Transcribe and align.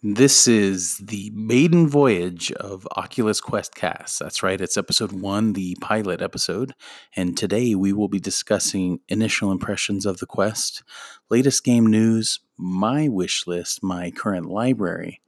This 0.00 0.46
is 0.46 0.98
the 0.98 1.32
maiden 1.34 1.88
voyage 1.88 2.52
of 2.52 2.86
Oculus 2.94 3.40
Quest 3.40 3.74
Cast. 3.74 4.20
That's 4.20 4.44
right, 4.44 4.60
it's 4.60 4.76
episode 4.76 5.10
one, 5.10 5.54
the 5.54 5.76
pilot 5.80 6.22
episode. 6.22 6.72
And 7.16 7.36
today 7.36 7.74
we 7.74 7.92
will 7.92 8.06
be 8.06 8.20
discussing 8.20 9.00
initial 9.08 9.50
impressions 9.50 10.06
of 10.06 10.18
the 10.18 10.26
Quest, 10.26 10.84
latest 11.30 11.64
game 11.64 11.84
news, 11.84 12.38
my 12.56 13.08
wish 13.08 13.48
list, 13.48 13.82
my 13.82 14.12
current 14.12 14.46
library, 14.46 15.20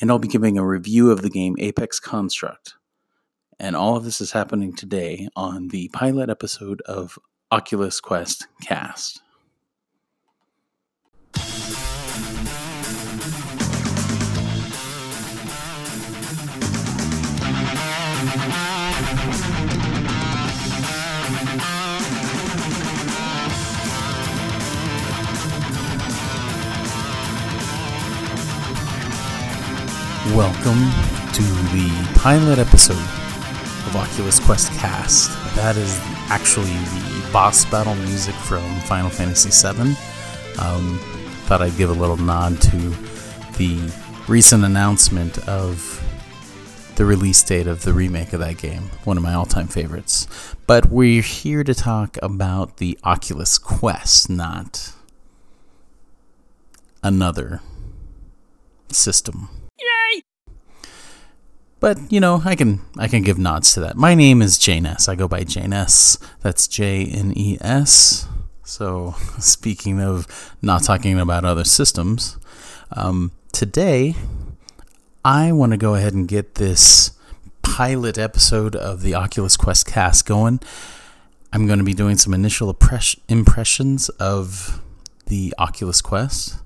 and 0.00 0.10
I'll 0.10 0.18
be 0.18 0.26
giving 0.26 0.58
a 0.58 0.66
review 0.66 1.12
of 1.12 1.22
the 1.22 1.30
game 1.30 1.54
Apex 1.60 2.00
Construct. 2.00 2.74
And 3.60 3.76
all 3.76 3.94
of 3.94 4.02
this 4.02 4.20
is 4.20 4.32
happening 4.32 4.74
today 4.74 5.28
on 5.36 5.68
the 5.68 5.90
pilot 5.90 6.28
episode 6.28 6.80
of 6.86 7.20
Oculus 7.52 8.00
Quest 8.00 8.48
Cast. 8.62 9.22
Welcome 30.38 30.78
to 31.32 31.42
the 31.42 32.12
pilot 32.14 32.60
episode 32.60 32.92
of 32.92 33.96
Oculus 33.96 34.38
Quest 34.38 34.70
Cast. 34.74 35.30
That 35.56 35.76
is 35.76 35.98
actually 36.28 36.70
the 36.70 37.28
boss 37.32 37.64
battle 37.64 37.96
music 37.96 38.36
from 38.36 38.62
Final 38.82 39.10
Fantasy 39.10 39.50
VII. 39.50 39.96
Um, 40.60 41.00
thought 41.46 41.60
I'd 41.60 41.76
give 41.76 41.90
a 41.90 41.92
little 41.92 42.18
nod 42.18 42.62
to 42.62 42.78
the 43.56 43.92
recent 44.28 44.64
announcement 44.64 45.38
of 45.48 46.00
the 46.94 47.04
release 47.04 47.42
date 47.42 47.66
of 47.66 47.82
the 47.82 47.92
remake 47.92 48.32
of 48.32 48.38
that 48.38 48.58
game, 48.58 48.82
one 49.02 49.16
of 49.16 49.24
my 49.24 49.34
all 49.34 49.44
time 49.44 49.66
favorites. 49.66 50.28
But 50.68 50.86
we're 50.86 51.20
here 51.20 51.64
to 51.64 51.74
talk 51.74 52.16
about 52.22 52.76
the 52.76 52.96
Oculus 53.02 53.58
Quest, 53.58 54.30
not 54.30 54.92
another 57.02 57.60
system. 58.92 59.48
But 61.80 61.98
you 62.10 62.20
know, 62.20 62.42
I 62.44 62.56
can 62.56 62.80
I 62.98 63.08
can 63.08 63.22
give 63.22 63.38
nods 63.38 63.72
to 63.74 63.80
that. 63.80 63.96
My 63.96 64.14
name 64.14 64.42
is 64.42 64.58
Jnes. 64.58 65.08
I 65.08 65.14
go 65.14 65.28
by 65.28 65.44
Jnes. 65.44 66.18
That's 66.40 66.66
J 66.66 67.06
N 67.06 67.32
E 67.36 67.58
S. 67.60 68.26
So 68.64 69.14
speaking 69.38 70.00
of 70.00 70.56
not 70.60 70.82
talking 70.82 71.18
about 71.18 71.44
other 71.44 71.64
systems, 71.64 72.36
um, 72.92 73.32
today 73.52 74.16
I 75.24 75.52
want 75.52 75.72
to 75.72 75.78
go 75.78 75.94
ahead 75.94 76.14
and 76.14 76.26
get 76.26 76.56
this 76.56 77.12
pilot 77.62 78.18
episode 78.18 78.74
of 78.74 79.02
the 79.02 79.14
Oculus 79.14 79.56
Quest 79.56 79.86
cast 79.86 80.26
going. 80.26 80.60
I'm 81.52 81.66
going 81.66 81.78
to 81.78 81.84
be 81.84 81.94
doing 81.94 82.18
some 82.18 82.34
initial 82.34 82.76
impressions 83.28 84.08
of 84.10 84.82
the 85.26 85.54
Oculus 85.58 86.00
Quest. 86.00 86.56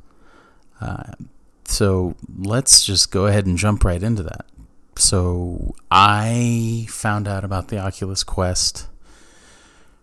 Uh, 0.81 1.13
so 1.65 2.17
let's 2.37 2.85
just 2.85 3.11
go 3.11 3.27
ahead 3.27 3.47
and 3.47 3.57
jump 3.57 3.85
right 3.85 4.03
into 4.03 4.23
that. 4.23 4.47
So 4.97 5.75
I 5.91 6.87
found 6.89 7.27
out 7.27 7.45
about 7.45 7.69
the 7.69 7.79
Oculus 7.79 8.23
Quest 8.23 8.89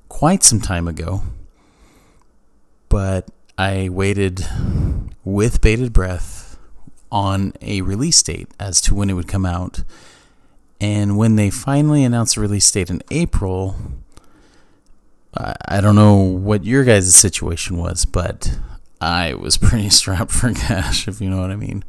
quite 0.08 0.44
some 0.44 0.60
time 0.60 0.88
ago, 0.88 1.22
but 2.90 3.28
I 3.58 3.90
waited 3.90 4.46
with 5.24 5.62
bated 5.62 5.94
breath 5.94 6.58
on 7.12 7.54
a 7.62 7.82
release 7.82 8.22
date 8.22 8.50
as 8.60 8.82
to 8.82 8.96
when 8.96 9.10
it 9.10 9.14
would 9.14 9.28
come 9.28 9.46
out. 9.46 9.84
And 10.82 11.18
when 11.18 11.36
they 11.36 11.50
finally 11.50 12.04
announced 12.04 12.38
a 12.38 12.42
release 12.42 12.70
date 12.72 12.90
in 12.90 13.02
April, 13.12 13.76
I 15.34 15.82
don't 15.82 15.96
know 15.96 16.16
what 16.16 16.66
your 16.66 16.84
guys' 16.84 17.14
situation 17.14 17.78
was, 17.78 18.06
but 18.06 18.58
I 19.00 19.34
was 19.34 19.58
pretty 19.58 19.90
strapped 19.90 20.32
for 20.32 20.54
cash, 20.54 21.08
if 21.08 21.22
you 21.22 21.30
know 21.30 21.42
what 21.42 21.52
I 21.52 21.56
mean 21.56 21.84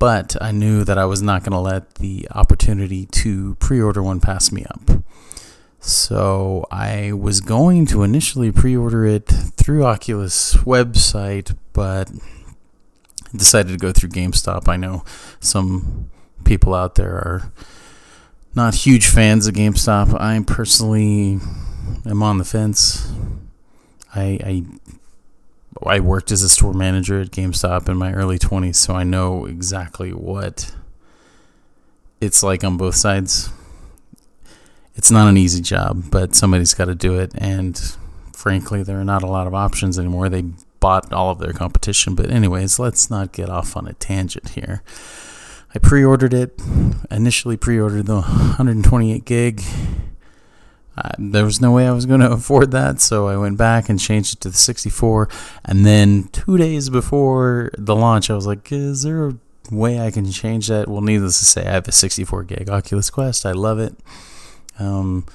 but 0.00 0.34
I 0.40 0.50
knew 0.50 0.82
that 0.82 0.98
I 0.98 1.04
was 1.04 1.20
not 1.20 1.44
going 1.44 1.52
to 1.52 1.60
let 1.60 1.96
the 1.96 2.26
opportunity 2.32 3.06
to 3.06 3.54
pre 3.56 3.80
order 3.80 4.02
one 4.02 4.18
pass 4.18 4.50
me 4.50 4.64
up. 4.64 5.02
So 5.78 6.66
I 6.70 7.12
was 7.12 7.40
going 7.40 7.86
to 7.86 8.02
initially 8.02 8.50
pre 8.50 8.76
order 8.76 9.04
it 9.04 9.26
through 9.26 9.84
Oculus 9.84 10.56
website, 10.56 11.54
but 11.74 12.10
decided 13.36 13.72
to 13.72 13.78
go 13.78 13.92
through 13.92 14.08
GameStop. 14.08 14.68
I 14.68 14.76
know 14.76 15.04
some 15.38 16.10
people 16.44 16.74
out 16.74 16.94
there 16.94 17.12
are 17.12 17.52
not 18.54 18.74
huge 18.74 19.06
fans 19.06 19.46
of 19.46 19.54
GameStop. 19.54 20.18
I 20.18 20.42
personally 20.46 21.38
am 22.06 22.22
on 22.22 22.38
the 22.38 22.44
fence. 22.44 23.12
I, 24.14 24.40
I 24.42 24.64
I 25.86 26.00
worked 26.00 26.32
as 26.32 26.42
a 26.42 26.48
store 26.48 26.74
manager 26.74 27.20
at 27.20 27.30
GameStop 27.30 27.88
in 27.88 27.96
my 27.96 28.12
early 28.12 28.38
20s, 28.38 28.76
so 28.76 28.94
I 28.94 29.04
know 29.04 29.46
exactly 29.46 30.12
what 30.12 30.74
it's 32.20 32.42
like 32.42 32.64
on 32.64 32.76
both 32.76 32.96
sides. 32.96 33.50
It's 34.94 35.10
not 35.10 35.28
an 35.28 35.36
easy 35.36 35.62
job, 35.62 36.04
but 36.10 36.34
somebody's 36.34 36.74
got 36.74 36.86
to 36.86 36.94
do 36.94 37.18
it. 37.18 37.32
And 37.38 37.80
frankly, 38.34 38.82
there 38.82 39.00
are 39.00 39.04
not 39.04 39.22
a 39.22 39.28
lot 39.28 39.46
of 39.46 39.54
options 39.54 39.98
anymore. 39.98 40.28
They 40.28 40.44
bought 40.80 41.12
all 41.12 41.30
of 41.30 41.38
their 41.38 41.52
competition. 41.52 42.14
But, 42.14 42.30
anyways, 42.30 42.78
let's 42.78 43.10
not 43.10 43.32
get 43.32 43.48
off 43.48 43.76
on 43.76 43.86
a 43.86 43.92
tangent 43.94 44.50
here. 44.50 44.82
I 45.74 45.78
pre 45.78 46.04
ordered 46.04 46.34
it, 46.34 46.60
initially 47.10 47.56
pre 47.56 47.78
ordered 47.78 48.06
the 48.06 48.20
128 48.20 49.24
gig 49.24 49.62
there 51.18 51.44
was 51.44 51.60
no 51.60 51.72
way 51.72 51.86
I 51.86 51.92
was 51.92 52.06
going 52.06 52.20
to 52.26 52.32
afford 52.32 52.70
that, 52.72 53.00
so 53.00 53.28
I 53.28 53.36
went 53.36 53.58
back 53.58 53.88
and 53.88 53.98
changed 53.98 54.34
it 54.34 54.40
to 54.42 54.50
the 54.50 54.56
64. 54.56 55.28
And 55.64 55.84
then 55.84 56.28
two 56.32 56.56
days 56.56 56.88
before 56.88 57.70
the 57.76 57.96
launch, 57.96 58.30
I 58.30 58.34
was 58.34 58.46
like, 58.46 58.70
"Is 58.72 59.02
there 59.02 59.28
a 59.28 59.34
way 59.70 60.00
I 60.00 60.10
can 60.10 60.30
change 60.30 60.68
that?" 60.68 60.88
Well, 60.88 61.00
needless 61.00 61.38
to 61.38 61.44
say, 61.44 61.66
I 61.66 61.72
have 61.72 61.88
a 61.88 61.92
64 61.92 62.44
gig 62.44 62.68
Oculus 62.68 63.10
Quest. 63.10 63.46
I 63.46 63.52
love 63.52 63.78
it. 63.78 63.94
Um, 64.78 65.26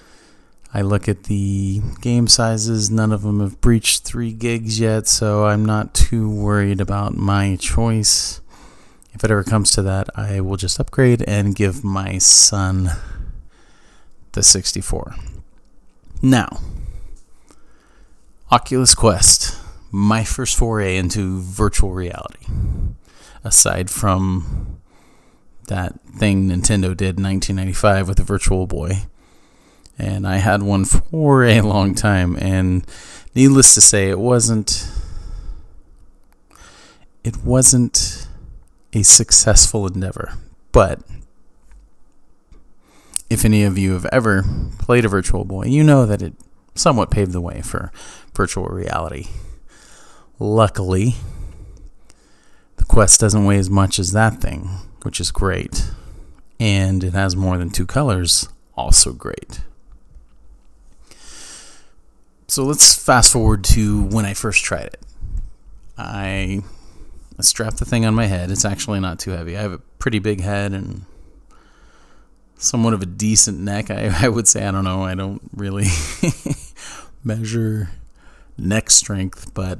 I 0.74 0.82
look 0.82 1.08
at 1.08 1.24
the 1.24 1.82
game 2.02 2.28
sizes; 2.28 2.92
none 2.92 3.12
of 3.12 3.22
them 3.22 3.40
have 3.40 3.62
breached 3.62 4.04
three 4.04 4.34
gigs 4.34 4.80
yet, 4.80 5.08
so 5.08 5.46
I'm 5.46 5.66
not 5.66 5.94
too 5.94 6.30
worried 6.30 6.82
about 6.82 7.16
my 7.16 7.56
choice. 7.56 8.42
If 9.14 9.24
it 9.24 9.32
ever 9.32 9.46
comes 9.46 9.72
to 9.72 9.82
that, 9.84 10.10
I 10.16 10.42
will 10.42 10.58
just 10.58 10.78
upgrade 10.78 11.24
and 11.26 11.56
give 11.56 11.86
my 11.86 12.18
son 12.18 12.90
the 14.34 14.44
64. 14.44 15.16
Now, 16.26 16.60
Oculus 18.52 18.96
Quest, 18.96 19.60
my 19.92 20.24
first 20.24 20.58
foray 20.58 20.98
into 20.98 21.40
virtual 21.40 21.92
reality. 21.92 22.48
Aside 23.44 23.92
from 23.92 24.80
that 25.68 26.00
thing 26.18 26.50
Nintendo 26.50 26.98
did 26.98 27.20
in 27.20 27.24
1995 27.26 28.08
with 28.08 28.18
the 28.18 28.24
Virtual 28.24 28.66
Boy. 28.66 29.04
And 30.00 30.28
I 30.28 30.38
had 30.38 30.64
one 30.64 30.86
for 30.86 31.44
a 31.44 31.62
long 31.62 31.94
time, 31.94 32.36
and 32.42 32.88
needless 33.36 33.76
to 33.76 33.82
say, 33.82 34.10
it 34.10 34.18
wasn't. 34.18 34.90
It 37.24 37.38
wasn't 37.44 38.28
a 38.94 39.04
successful 39.04 39.86
endeavor. 39.86 40.34
But 40.72 41.02
if 43.30 43.46
any 43.46 43.64
of 43.64 43.78
you 43.78 43.94
have 43.94 44.06
ever 44.12 44.44
played 44.78 45.06
a 45.06 45.10
Virtual 45.10 45.46
Boy, 45.46 45.66
you 45.66 45.84
know 45.84 46.06
that 46.06 46.22
it 46.22 46.34
somewhat 46.76 47.12
paved 47.12 47.32
the 47.32 47.42
way 47.42 47.62
for 47.62 47.92
virtual 48.34 48.66
reality. 48.66 49.28
Luckily, 50.40 51.16
the 52.76 52.84
Quest 52.84 53.20
doesn't 53.20 53.46
weigh 53.46 53.58
as 53.58 53.70
much 53.70 53.98
as 54.00 54.12
that 54.12 54.42
thing, 54.42 54.70
which 55.04 55.20
is 55.20 55.32
great. 55.32 55.92
And 56.60 57.04
it 57.04 57.14
has 57.14 57.36
more 57.36 57.58
than 57.58 57.70
two 57.70 57.86
colors, 57.86 58.50
also 58.76 59.14
great. 59.14 59.62
So 62.48 62.64
let's 62.64 62.96
fast 62.96 63.34
forward 63.34 63.64
to 63.66 64.04
when 64.04 64.26
I 64.26 64.34
first 64.34 64.64
tried 64.64 64.88
it. 64.88 65.02
I 65.98 66.62
strapped 67.40 67.78
the 67.78 67.86
thing 67.86 68.06
on 68.06 68.14
my 68.14 68.26
head. 68.28 68.52
It's 68.52 68.66
actually 68.66 69.00
not 69.00 69.20
too 69.20 69.32
heavy. 69.32 69.58
I 69.58 69.62
have 69.62 69.74
a 69.74 69.80
pretty 70.00 70.20
big 70.20 70.42
head 70.42 70.74
and 70.74 71.04
somewhat 72.58 72.94
of 72.94 73.02
a 73.02 73.06
decent 73.06 73.60
neck. 73.60 73.90
I, 73.90 74.12
I 74.26 74.30
would 74.30 74.48
say 74.48 74.66
I 74.66 74.72
don't 74.72 74.84
know. 74.84 75.04
I 75.04 75.16
don't 75.16 75.42
really 75.54 75.88
measure 77.24 77.90
neck 78.58 78.90
strength, 78.90 79.54
but 79.54 79.80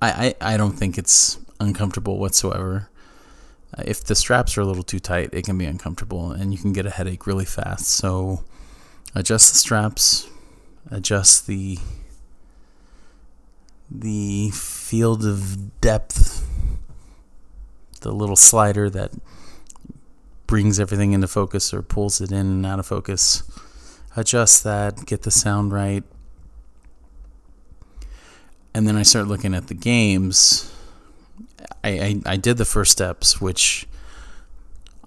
I, 0.00 0.34
I 0.40 0.54
I 0.54 0.56
don't 0.56 0.72
think 0.72 0.98
it's 0.98 1.38
uncomfortable 1.60 2.18
whatsoever. 2.18 2.88
Uh, 3.76 3.82
if 3.86 4.04
the 4.04 4.14
straps 4.14 4.58
are 4.58 4.60
a 4.60 4.66
little 4.66 4.82
too 4.82 4.98
tight, 4.98 5.30
it 5.32 5.44
can 5.44 5.56
be 5.56 5.64
uncomfortable, 5.64 6.32
and 6.32 6.52
you 6.52 6.58
can 6.58 6.72
get 6.72 6.86
a 6.86 6.90
headache 6.90 7.26
really 7.26 7.44
fast. 7.44 7.86
So 7.86 8.44
adjust 9.14 9.52
the 9.52 9.58
straps, 9.58 10.28
adjust 10.90 11.46
the 11.46 11.78
the 13.90 14.50
field 14.50 15.26
of 15.26 15.80
depth 15.82 16.48
the 18.02 18.12
little 18.12 18.36
slider 18.36 18.90
that 18.90 19.10
brings 20.52 20.78
everything 20.78 21.12
into 21.12 21.26
focus 21.26 21.72
or 21.72 21.80
pulls 21.80 22.20
it 22.20 22.30
in 22.30 22.36
and 22.36 22.66
out 22.66 22.78
of 22.78 22.84
focus. 22.84 23.42
Adjust 24.16 24.62
that, 24.64 25.06
get 25.06 25.22
the 25.22 25.30
sound 25.30 25.72
right. 25.72 26.04
And 28.74 28.86
then 28.86 28.94
I 28.94 29.02
start 29.02 29.28
looking 29.28 29.54
at 29.54 29.68
the 29.68 29.74
games. 29.74 30.70
I, 31.82 31.88
I, 31.88 32.20
I 32.26 32.36
did 32.36 32.58
the 32.58 32.66
first 32.66 32.92
steps, 32.92 33.40
which 33.40 33.86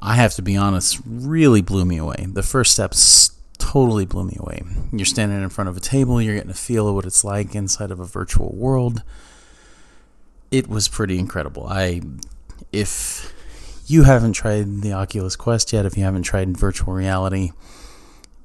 I 0.01 0.15
have 0.15 0.33
to 0.33 0.42
be 0.42 0.57
honest, 0.57 1.00
really 1.06 1.62
blew 1.62 1.86
me 1.86 1.98
away. 1.98 2.25
The 2.27 2.41
first 2.41 2.71
steps 2.71 3.30
totally 3.59 4.07
blew 4.07 4.24
me 4.24 4.38
away. 4.39 4.63
You're 4.91 5.06
standing 5.06 5.44
in 5.44 5.50
front 5.50 5.69
of 5.69 5.77
a 5.77 5.80
table, 5.80 6.19
you're 6.19 6.33
getting 6.33 6.50
a 6.50 6.56
feel 6.56 6.88
of 6.88 6.95
what 6.95 7.06
it's 7.06 7.24
like 7.24 7.53
inside 7.53 7.91
of 7.91 8.00
a 8.00 8.06
virtual 8.06 8.51
world. 8.56 9.03
It 10.50 10.68
was 10.68 10.88
pretty 10.88 11.19
incredible. 11.19 11.68
I 11.69 12.01
if 12.71 13.35
you 13.86 14.04
haven't 14.04 14.34
tried 14.34 14.82
the 14.82 14.94
Oculus 14.94 15.36
Quest 15.36 15.74
yet, 15.74 15.86
if 15.86 15.98
you 15.98 16.04
haven't 16.04 16.24
tried 16.24 16.58
virtual 16.58 16.94
reality, 16.94 17.52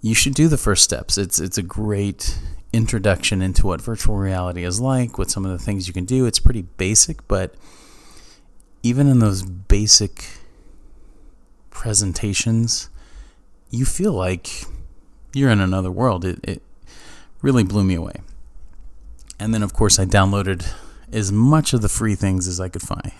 you 0.03 0.15
should 0.15 0.35
do 0.35 0.49
the 0.49 0.59
first 0.59 0.85
steps. 0.85 1.19
It's 1.19 1.39
it's 1.39 1.59
a 1.59 1.63
great 1.63 2.39
introduction 2.73 3.43
into 3.43 3.67
what 3.67 3.81
virtual 3.81 4.17
reality 4.17 4.65
is 4.65 4.81
like, 4.81 5.19
what 5.19 5.31
some 5.31 5.45
of 5.45 5.51
the 5.51 5.59
things 5.59 5.89
you 5.89 5.95
can 5.95 6.05
do. 6.05 6.27
It's 6.27 6.39
pretty 6.39 6.63
basic, 6.63 7.27
but 7.27 7.55
even 8.83 9.09
in 9.09 9.19
those 9.19 9.43
basic 9.43 10.25
presentations, 11.71 12.89
you 13.71 13.85
feel 13.85 14.13
like 14.13 14.65
you're 15.35 15.51
in 15.51 15.61
another 15.61 15.91
world. 15.91 16.25
It, 16.25 16.41
it 16.43 16.63
really 17.43 17.65
blew 17.65 17.85
me 17.85 17.95
away. 17.95 18.21
And 19.39 19.55
then, 19.55 19.63
of 19.63 19.73
course, 19.73 19.99
I 19.99 20.05
downloaded 20.05 20.71
as 21.13 21.33
much 21.33 21.73
of 21.73 21.83
the 21.83 21.89
free 21.89 22.15
things 22.15 22.47
as 22.47 22.61
I 22.61 22.69
could 22.69 22.83
find. 22.83 23.13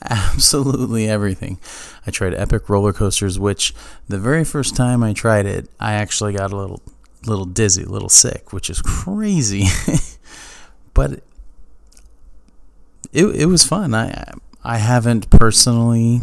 Absolutely 0.08 1.08
everything. 1.08 1.58
I 2.06 2.10
tried 2.10 2.34
Epic 2.34 2.68
roller 2.68 2.92
coasters, 2.92 3.38
which 3.38 3.74
the 4.08 4.18
very 4.18 4.44
first 4.44 4.76
time 4.76 5.02
I 5.02 5.12
tried 5.12 5.46
it, 5.46 5.68
I 5.80 5.94
actually 5.94 6.32
got 6.32 6.52
a 6.52 6.56
little, 6.56 6.82
little 7.26 7.44
dizzy, 7.44 7.82
a 7.82 7.88
little 7.88 8.08
sick, 8.08 8.52
which 8.52 8.70
is 8.70 8.80
crazy. 8.80 9.64
but 10.94 11.22
it, 13.12 13.26
it 13.26 13.46
was 13.46 13.64
fun. 13.64 13.94
I 13.94 14.32
I 14.64 14.78
haven't 14.78 15.30
personally 15.30 16.20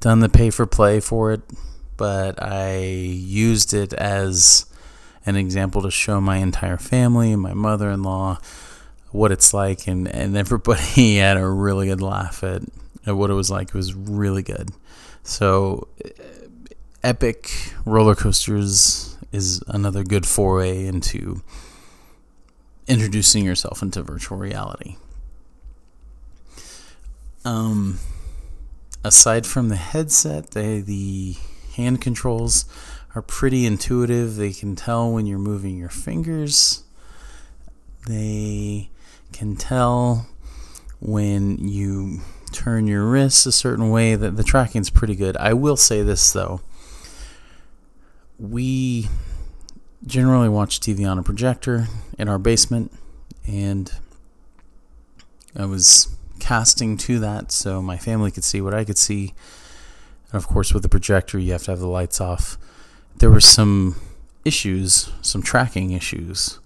done 0.00 0.20
the 0.20 0.28
pay 0.28 0.50
for 0.50 0.66
play 0.66 1.00
for 1.00 1.32
it 1.32 1.42
but 1.98 2.40
I 2.40 2.78
used 2.78 3.74
it 3.74 3.92
as 3.92 4.64
an 5.26 5.36
example 5.36 5.82
to 5.82 5.90
show 5.90 6.22
my 6.22 6.38
entire 6.38 6.78
family, 6.78 7.36
my 7.36 7.52
mother 7.52 7.90
in 7.90 8.02
law, 8.02 8.38
what 9.10 9.32
it's 9.32 9.54
like, 9.54 9.86
and, 9.86 10.08
and 10.08 10.36
everybody 10.36 11.16
had 11.18 11.36
a 11.36 11.48
really 11.48 11.88
good 11.88 12.02
laugh 12.02 12.42
at, 12.42 12.62
at 13.06 13.16
what 13.16 13.30
it 13.30 13.34
was 13.34 13.50
like. 13.50 13.68
It 13.68 13.74
was 13.74 13.94
really 13.94 14.42
good. 14.42 14.70
So, 15.22 15.88
Epic 17.02 17.50
Roller 17.84 18.14
Coasters 18.14 19.16
is 19.32 19.62
another 19.68 20.02
good 20.02 20.26
foray 20.26 20.86
into 20.86 21.42
introducing 22.86 23.44
yourself 23.44 23.82
into 23.82 24.02
virtual 24.02 24.38
reality. 24.38 24.96
Um, 27.44 27.98
aside 29.04 29.46
from 29.46 29.68
the 29.68 29.76
headset, 29.76 30.50
they 30.50 30.80
the 30.80 31.36
hand 31.76 32.00
controls 32.00 32.64
are 33.14 33.22
pretty 33.22 33.66
intuitive. 33.66 34.36
They 34.36 34.52
can 34.52 34.74
tell 34.76 35.10
when 35.12 35.26
you're 35.26 35.38
moving 35.38 35.76
your 35.76 35.88
fingers. 35.88 36.82
They 38.06 38.90
can 39.32 39.56
tell 39.56 40.26
when 41.00 41.68
you 41.68 42.20
turn 42.52 42.86
your 42.86 43.04
wrists 43.04 43.46
a 43.46 43.52
certain 43.52 43.90
way 43.90 44.14
that 44.14 44.36
the 44.36 44.42
tracking's 44.42 44.90
pretty 44.90 45.14
good. 45.14 45.36
I 45.36 45.52
will 45.52 45.76
say 45.76 46.02
this 46.02 46.32
though. 46.32 46.60
We 48.38 49.08
generally 50.06 50.48
watch 50.48 50.80
TV 50.80 51.08
on 51.08 51.18
a 51.18 51.22
projector 51.22 51.88
in 52.18 52.28
our 52.28 52.38
basement 52.38 52.92
and 53.46 53.92
I 55.56 55.66
was 55.66 56.08
casting 56.38 56.96
to 56.98 57.18
that 57.18 57.50
so 57.52 57.82
my 57.82 57.98
family 57.98 58.30
could 58.30 58.44
see 58.44 58.60
what 58.60 58.74
I 58.74 58.84
could 58.84 58.98
see 58.98 59.34
and 60.30 60.36
of 60.36 60.46
course, 60.46 60.74
with 60.74 60.82
the 60.82 60.88
projector, 60.88 61.38
you 61.38 61.52
have 61.52 61.62
to 61.64 61.70
have 61.70 61.80
the 61.80 61.86
lights 61.86 62.20
off. 62.20 62.58
There 63.16 63.30
were 63.30 63.40
some 63.40 63.96
issues, 64.44 65.10
some 65.22 65.42
tracking 65.42 65.92
issues, 65.92 66.58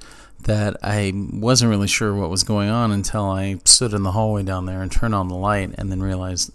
that 0.43 0.77
I 0.83 1.12
wasn't 1.15 1.71
really 1.71 1.89
sure 1.89 2.15
what 2.15 2.31
was 2.31 2.43
going 2.43 2.69
on 2.69 2.91
until 2.91 3.25
I 3.25 3.59
stood 3.65 3.93
in 3.93 4.03
the 4.03 4.12
hallway 4.12 4.43
down 4.43 4.67
there 4.67 4.83
and 4.83 4.91
turned 4.91 5.15
on 5.15 5.29
the 5.29 5.37
light 5.37 5.75
and 5.79 5.91
then 5.91 6.03
realized 6.03 6.53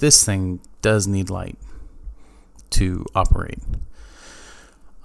this 0.00 0.24
thing 0.24 0.60
does 0.82 1.06
need 1.06 1.30
light 1.30 1.56
to 2.70 3.04
operate. 3.14 3.58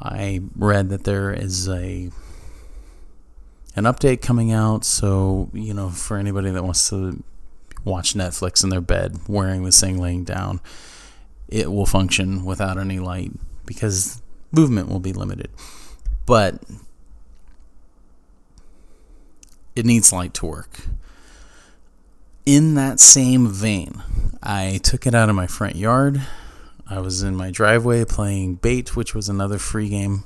I 0.02 0.42
read 0.56 0.90
that 0.90 1.04
there 1.04 1.32
is 1.32 1.70
a 1.70 2.10
an 3.74 3.86
update 3.86 4.22
coming 4.22 4.52
out, 4.52 4.84
so 4.84 5.50
you 5.54 5.74
know, 5.74 5.90
for 5.90 6.18
anybody 6.18 6.50
that 6.50 6.64
wants 6.64 6.90
to 6.90 7.24
watch 7.86 8.14
Netflix 8.14 8.64
in 8.64 8.70
their 8.70 8.82
bed 8.82 9.20
wearing 9.28 9.64
this 9.64 9.80
thing 9.80 10.00
laying 10.00 10.24
down, 10.24 10.60
it 11.48 11.72
will 11.72 11.86
function 11.86 12.44
without 12.44 12.78
any 12.78 13.00
light 13.00 13.32
because 13.66 14.22
movement 14.52 14.90
will 14.90 15.00
be 15.00 15.14
limited. 15.14 15.50
But 16.26 16.62
it 19.76 19.86
needs 19.86 20.12
light 20.12 20.34
to 20.36 20.46
work. 20.46 20.82
In 22.46 22.76
that 22.76 23.00
same 23.00 23.48
vein, 23.48 24.02
I 24.42 24.80
took 24.84 25.06
it 25.06 25.14
out 25.14 25.30
of 25.30 25.36
my 25.36 25.48
front 25.48 25.76
yard. 25.76 26.22
I 26.90 27.00
was 27.00 27.24
in 27.24 27.36
my 27.36 27.52
driveway 27.52 28.04
playing 28.04 28.56
Bait, 28.56 28.96
which 28.96 29.16
was 29.16 29.30
another 29.30 29.58
free 29.58 29.90
game. 29.90 30.26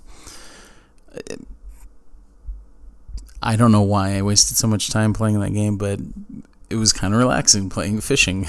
I 3.43 3.55
don't 3.55 3.71
know 3.71 3.83
why 3.83 4.15
I 4.15 4.21
wasted 4.23 4.57
so 4.57 4.67
much 4.67 4.89
time 4.89 5.13
playing 5.13 5.39
that 5.39 5.53
game, 5.53 5.77
but 5.77 5.99
it 6.69 6.75
was 6.75 6.91
kind 6.91 7.13
of 7.13 7.19
relaxing 7.19 7.69
playing 7.69 8.01
fishing. 8.01 8.47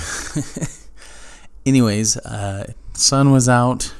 anyways, 1.66 2.16
uh, 2.18 2.72
sun 2.94 3.32
was 3.32 3.48
out. 3.48 3.92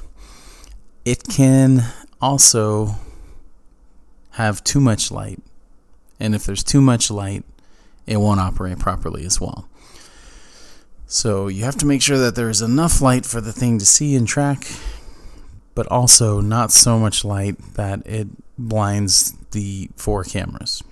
It 1.05 1.25
can 1.29 1.85
also 2.21 2.97
have 4.31 4.65
too 4.65 4.81
much 4.81 5.11
light. 5.11 5.41
And 6.19 6.35
if 6.35 6.45
there's 6.45 6.65
too 6.65 6.81
much 6.81 7.11
light, 7.11 7.45
it 8.07 8.19
won't 8.19 8.41
operate 8.41 8.79
properly 8.79 9.25
as 9.25 9.41
well. 9.41 9.69
So 11.07 11.49
you 11.49 11.65
have 11.65 11.77
to 11.77 11.87
make 11.87 12.03
sure 12.03 12.19
that 12.19 12.35
there's 12.35 12.63
enough 12.63 13.01
light 13.01 13.25
for 13.25 13.41
the 13.41 13.53
thing 13.53 13.79
to 13.79 13.87
see 13.87 14.17
and 14.17 14.27
track, 14.27 14.67
but 15.75 15.87
also 15.87 16.41
not 16.41 16.73
so 16.73 16.99
much 16.99 17.25
light 17.25 17.57
that 17.75 18.05
it 18.07 18.29
blinds 18.59 19.33
the 19.53 19.89
four 19.97 20.25
cameras. 20.25 20.83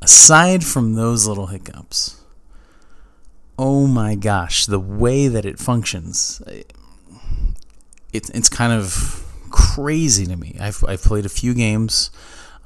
Aside 0.00 0.64
from 0.64 0.94
those 0.94 1.26
little 1.26 1.48
hiccups, 1.48 2.22
oh 3.58 3.88
my 3.88 4.14
gosh, 4.14 4.66
the 4.66 4.78
way 4.78 5.26
that 5.26 5.44
it 5.44 5.58
functions, 5.58 6.40
it's 8.12 8.30
it's 8.30 8.48
kind 8.48 8.72
of 8.72 9.24
crazy 9.50 10.26
to 10.26 10.36
me. 10.36 10.56
I've 10.60 10.84
I've 10.86 11.02
played 11.02 11.26
a 11.26 11.30
few 11.30 11.54
games. 11.54 12.10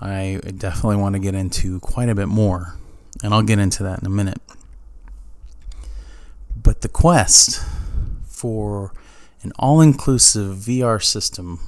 I 0.02 0.40
definitely 0.56 0.96
want 0.96 1.14
to 1.14 1.20
get 1.20 1.34
into 1.34 1.80
quite 1.80 2.08
a 2.08 2.14
bit 2.14 2.28
more, 2.28 2.74
and 3.22 3.32
I'll 3.32 3.42
get 3.42 3.58
into 3.58 3.82
that 3.84 4.00
in 4.00 4.06
a 4.06 4.10
minute. 4.10 4.40
But 6.60 6.80
the 6.80 6.88
quest 6.88 7.64
for 8.26 8.92
an 9.42 9.52
all-inclusive 9.58 10.56
VR 10.56 11.02
system 11.02 11.60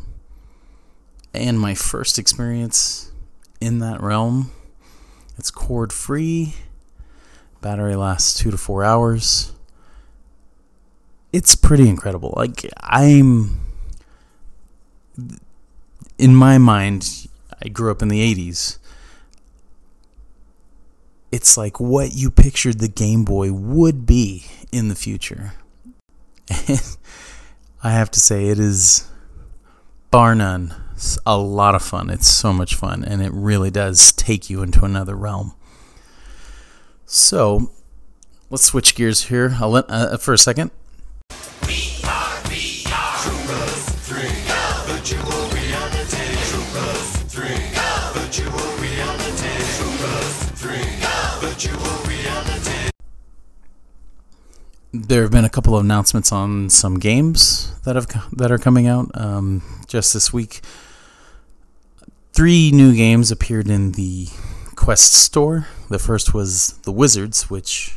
and 1.33 1.61
my 1.61 1.75
first 1.75 2.19
experience 2.19 3.13
in 3.61 3.79
that 3.79 4.01
realm, 4.01 4.51
it's 5.37 5.51
cord 5.51 5.93
free 5.93 6.55
Battery 7.65 7.97
lasts 7.97 8.39
two 8.39 8.51
to 8.51 8.59
four 8.59 8.85
hours. 8.85 9.53
It's 11.33 11.55
pretty 11.57 11.89
incredible. 11.89 12.35
Like, 12.37 12.71
I'm. 12.79 13.59
In 16.19 16.35
my 16.35 16.59
mind, 16.59 17.27
I 17.65 17.69
grew 17.69 17.91
up 17.91 18.03
in 18.03 18.09
the 18.09 18.35
80s. 18.35 18.79
It's 21.33 21.57
like 21.57 21.81
what 21.81 22.13
you 22.13 22.31
pictured 22.31 22.79
the 22.79 22.89
Game 22.89 23.25
Boy 23.25 23.53
would 23.53 24.07
be 24.07 24.45
in 24.71 24.89
the 24.89 24.95
future. 24.95 25.55
And 26.49 26.97
I 27.83 27.91
have 27.91 28.11
to 28.13 28.21
say, 28.21 28.49
it 28.49 28.59
is 28.59 29.09
bar 30.11 30.35
none 30.35 30.75
a 31.27 31.37
lot 31.37 31.75
of 31.75 31.83
fun. 31.83 32.11
It's 32.11 32.29
so 32.29 32.53
much 32.53 32.75
fun, 32.75 33.05
and 33.05 33.23
it 33.23 33.33
really 33.33 33.71
does 33.71 34.13
take 34.13 34.49
you 34.49 34.63
into 34.63 34.85
another 34.85 35.15
realm. 35.15 35.55
So 37.07 37.73
let's 38.51 38.65
switch 38.65 38.95
gears 38.95 39.25
here 39.25 39.57
I'll 39.61 39.71
let, 39.71 39.85
uh, 39.89 40.17
for 40.17 40.33
a 40.33 40.39
second. 40.39 40.71
There 54.95 55.23
have 55.23 55.33
been 55.33 55.45
a 55.45 55.51
couple 55.51 55.77
of 55.77 55.85
announcements 55.85 56.31
on 56.31 56.71
some 56.71 57.01
games 57.01 57.75
that 57.81 57.97
have 57.97 58.07
that 58.37 58.53
are 58.53 58.59
coming 58.59 58.87
out 58.87 59.11
um, 59.15 59.63
just 59.89 60.15
this 60.15 60.33
week. 60.33 60.61
Three 62.33 62.71
new 62.73 62.95
games 62.95 63.31
appeared 63.31 63.69
in 63.69 63.93
the 63.93 64.29
Quest 64.77 65.13
store. 65.13 65.67
The 65.89 65.99
first 65.99 66.33
was 66.33 66.75
The 66.83 66.93
Wizards, 66.93 67.51
which 67.51 67.97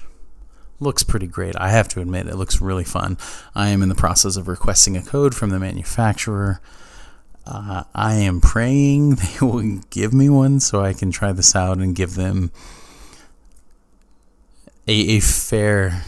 looks 0.80 1.04
pretty 1.04 1.28
great. 1.28 1.56
I 1.58 1.70
have 1.70 1.88
to 1.90 2.02
admit, 2.02 2.28
it 2.28 2.36
looks 2.36 2.62
really 2.62 2.84
fun. 2.84 3.18
I 3.56 3.70
am 3.70 3.82
in 3.82 3.90
the 3.90 3.96
process 3.96 4.36
of 4.36 4.48
requesting 4.48 4.96
a 4.96 5.02
code 5.02 5.36
from 5.36 5.50
the 5.50 5.60
manufacturer. 5.60 6.62
Uh, 7.46 7.84
I 7.96 8.16
am 8.16 8.42
praying 8.42 9.16
they 9.16 9.46
will 9.46 9.82
give 9.90 10.14
me 10.14 10.30
one 10.30 10.60
so 10.60 10.82
I 10.82 10.94
can 10.94 11.12
try 11.12 11.32
this 11.32 11.56
out 11.56 11.78
and 11.78 11.96
give 11.96 12.16
them 12.16 12.52
a, 14.88 14.94
a 14.94 15.20
fair 15.20 16.04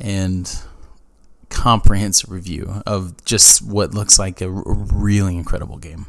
and 0.00 0.62
comprehensive 1.48 2.30
review 2.30 2.82
of 2.86 3.24
just 3.24 3.62
what 3.62 3.94
looks 3.94 4.18
like 4.18 4.40
a 4.40 4.50
really 4.50 5.36
incredible 5.36 5.78
game. 5.78 6.06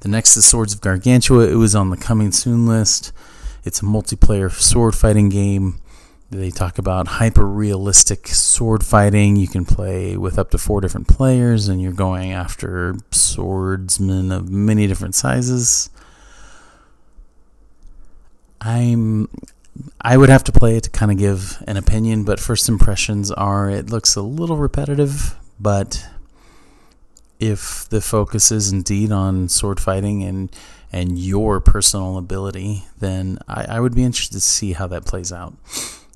The 0.00 0.08
next 0.08 0.36
is 0.36 0.44
Swords 0.44 0.74
of 0.74 0.80
Gargantua. 0.80 1.48
It 1.48 1.56
was 1.56 1.74
on 1.74 1.90
the 1.90 1.96
coming 1.96 2.30
soon 2.30 2.66
list. 2.66 3.12
It's 3.64 3.80
a 3.80 3.84
multiplayer 3.84 4.50
sword 4.50 4.94
fighting 4.94 5.28
game. 5.28 5.80
They 6.30 6.50
talk 6.50 6.78
about 6.78 7.08
hyper 7.08 7.46
realistic 7.46 8.28
sword 8.28 8.84
fighting. 8.84 9.36
You 9.36 9.48
can 9.48 9.64
play 9.64 10.16
with 10.16 10.38
up 10.38 10.50
to 10.50 10.58
four 10.58 10.80
different 10.82 11.08
players, 11.08 11.68
and 11.68 11.80
you're 11.80 11.92
going 11.92 12.32
after 12.32 12.96
swordsmen 13.10 14.30
of 14.30 14.50
many 14.50 14.86
different 14.86 15.14
sizes. 15.14 15.88
I'm 18.60 19.28
I 20.00 20.16
would 20.16 20.28
have 20.28 20.44
to 20.44 20.52
play 20.52 20.76
it 20.76 20.84
to 20.84 20.90
kind 20.90 21.10
of 21.10 21.18
give 21.18 21.62
an 21.66 21.76
opinion, 21.76 22.24
but 22.24 22.40
first 22.40 22.68
impressions 22.68 23.30
are 23.30 23.70
it 23.70 23.90
looks 23.90 24.16
a 24.16 24.22
little 24.22 24.56
repetitive, 24.56 25.36
but 25.60 26.08
if 27.38 27.88
the 27.88 28.00
focus 28.00 28.50
is 28.50 28.72
indeed 28.72 29.12
on 29.12 29.48
sword 29.48 29.80
fighting 29.80 30.22
and 30.22 30.50
and 30.90 31.18
your 31.18 31.60
personal 31.60 32.16
ability, 32.16 32.84
then 32.98 33.38
I, 33.46 33.76
I 33.76 33.80
would 33.80 33.94
be 33.94 34.04
interested 34.04 34.34
to 34.36 34.40
see 34.40 34.72
how 34.72 34.86
that 34.86 35.04
plays 35.04 35.30
out. 35.32 35.54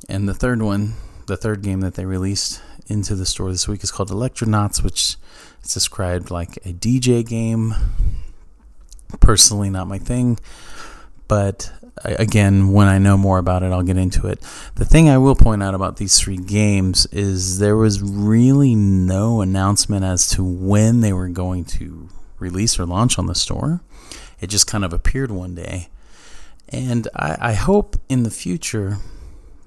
And 0.08 0.26
the 0.26 0.34
third 0.34 0.62
one, 0.62 0.94
the 1.26 1.36
third 1.36 1.62
game 1.62 1.80
that 1.80 1.94
they 1.94 2.06
released 2.06 2.62
into 2.86 3.14
the 3.14 3.26
store 3.26 3.50
this 3.50 3.68
week 3.68 3.84
is 3.84 3.90
called 3.90 4.08
Electronauts, 4.10 4.82
which 4.82 5.16
is 5.62 5.74
described 5.74 6.30
like 6.30 6.56
a 6.64 6.72
DJ 6.72 7.26
game. 7.26 7.74
Personally, 9.20 9.68
not 9.68 9.88
my 9.88 9.98
thing, 9.98 10.38
but 11.28 11.70
again, 12.04 12.72
when 12.72 12.88
I 12.88 12.98
know 12.98 13.16
more 13.16 13.38
about 13.38 13.62
it, 13.62 13.72
I'll 13.72 13.82
get 13.82 13.96
into 13.96 14.26
it. 14.26 14.40
The 14.74 14.84
thing 14.84 15.08
I 15.08 15.18
will 15.18 15.36
point 15.36 15.62
out 15.62 15.74
about 15.74 15.96
these 15.96 16.18
three 16.18 16.36
games 16.38 17.06
is 17.06 17.58
there 17.58 17.76
was 17.76 18.02
really 18.02 18.74
no 18.74 19.40
announcement 19.40 20.04
as 20.04 20.28
to 20.30 20.44
when 20.44 21.00
they 21.00 21.12
were 21.12 21.28
going 21.28 21.64
to 21.66 22.08
release 22.38 22.78
or 22.78 22.86
launch 22.86 23.18
on 23.18 23.26
the 23.26 23.34
store. 23.34 23.82
It 24.40 24.48
just 24.48 24.66
kind 24.66 24.84
of 24.84 24.92
appeared 24.92 25.30
one 25.30 25.54
day. 25.54 25.88
And 26.68 27.08
I, 27.14 27.36
I 27.40 27.52
hope 27.52 27.96
in 28.08 28.22
the 28.22 28.30
future 28.30 28.98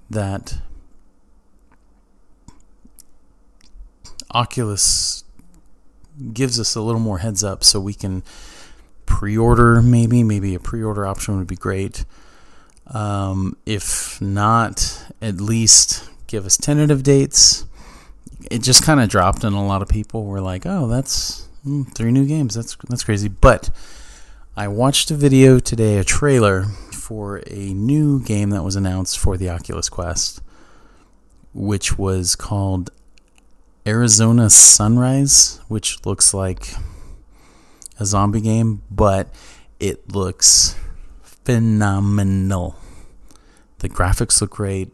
that 0.10 0.58
Oculus 4.32 5.24
gives 6.34 6.60
us 6.60 6.76
a 6.76 6.82
little 6.82 7.00
more 7.00 7.20
heads 7.20 7.44
up 7.44 7.64
so 7.64 7.80
we 7.80 7.94
can 7.94 8.24
pre-order 9.06 9.82
maybe. 9.82 10.24
Maybe 10.24 10.56
a 10.56 10.60
pre-order 10.60 11.06
option 11.06 11.38
would 11.38 11.48
be 11.48 11.56
great. 11.56 12.06
Um, 12.88 13.58
if 13.66 14.22
not 14.22 15.06
at 15.22 15.42
least 15.42 16.10
give 16.28 16.46
us 16.46 16.58
tentative 16.58 17.04
dates. 17.04 17.66
It 18.52 18.62
just 18.62 18.84
kind 18.84 19.00
of 19.00 19.10
dropped 19.10 19.44
and 19.44 19.56
a 19.56 19.60
lot 19.60 19.82
of 19.82 19.88
people. 19.88 20.26
Were 20.26 20.42
like 20.42 20.66
oh 20.66 20.88
that's 20.88 21.48
mm, 21.66 21.92
three 21.94 22.12
new 22.12 22.26
games. 22.26 22.54
That's 22.54 22.76
that's 22.90 23.04
crazy. 23.04 23.28
But 23.28 23.70
i 24.58 24.68
watched 24.68 25.12
a 25.12 25.16
video 25.16 25.60
today 25.60 25.98
a 25.98 26.04
trailer 26.04 26.64
for 26.94 27.42
a 27.48 27.74
new 27.74 28.22
game 28.24 28.52
that 28.52 28.64
was 28.64 28.76
announced 28.76 29.20
for 29.20 29.36
the 29.36 29.50
oculus 29.50 29.90
quest 29.90 30.42
which 31.54 31.98
was 31.98 32.36
called 32.36 32.90
arizona 33.86 34.50
sunrise 34.50 35.60
which 35.68 36.06
looks 36.06 36.34
like 36.34 36.74
a 38.00 38.06
zombie 38.06 38.42
game, 38.42 38.82
but 38.92 39.30
it 39.80 40.12
looks 40.12 40.76
phenomenal. 41.22 42.76
The 43.80 43.90
graphics 43.90 44.42
look 44.42 44.52
great, 44.52 44.94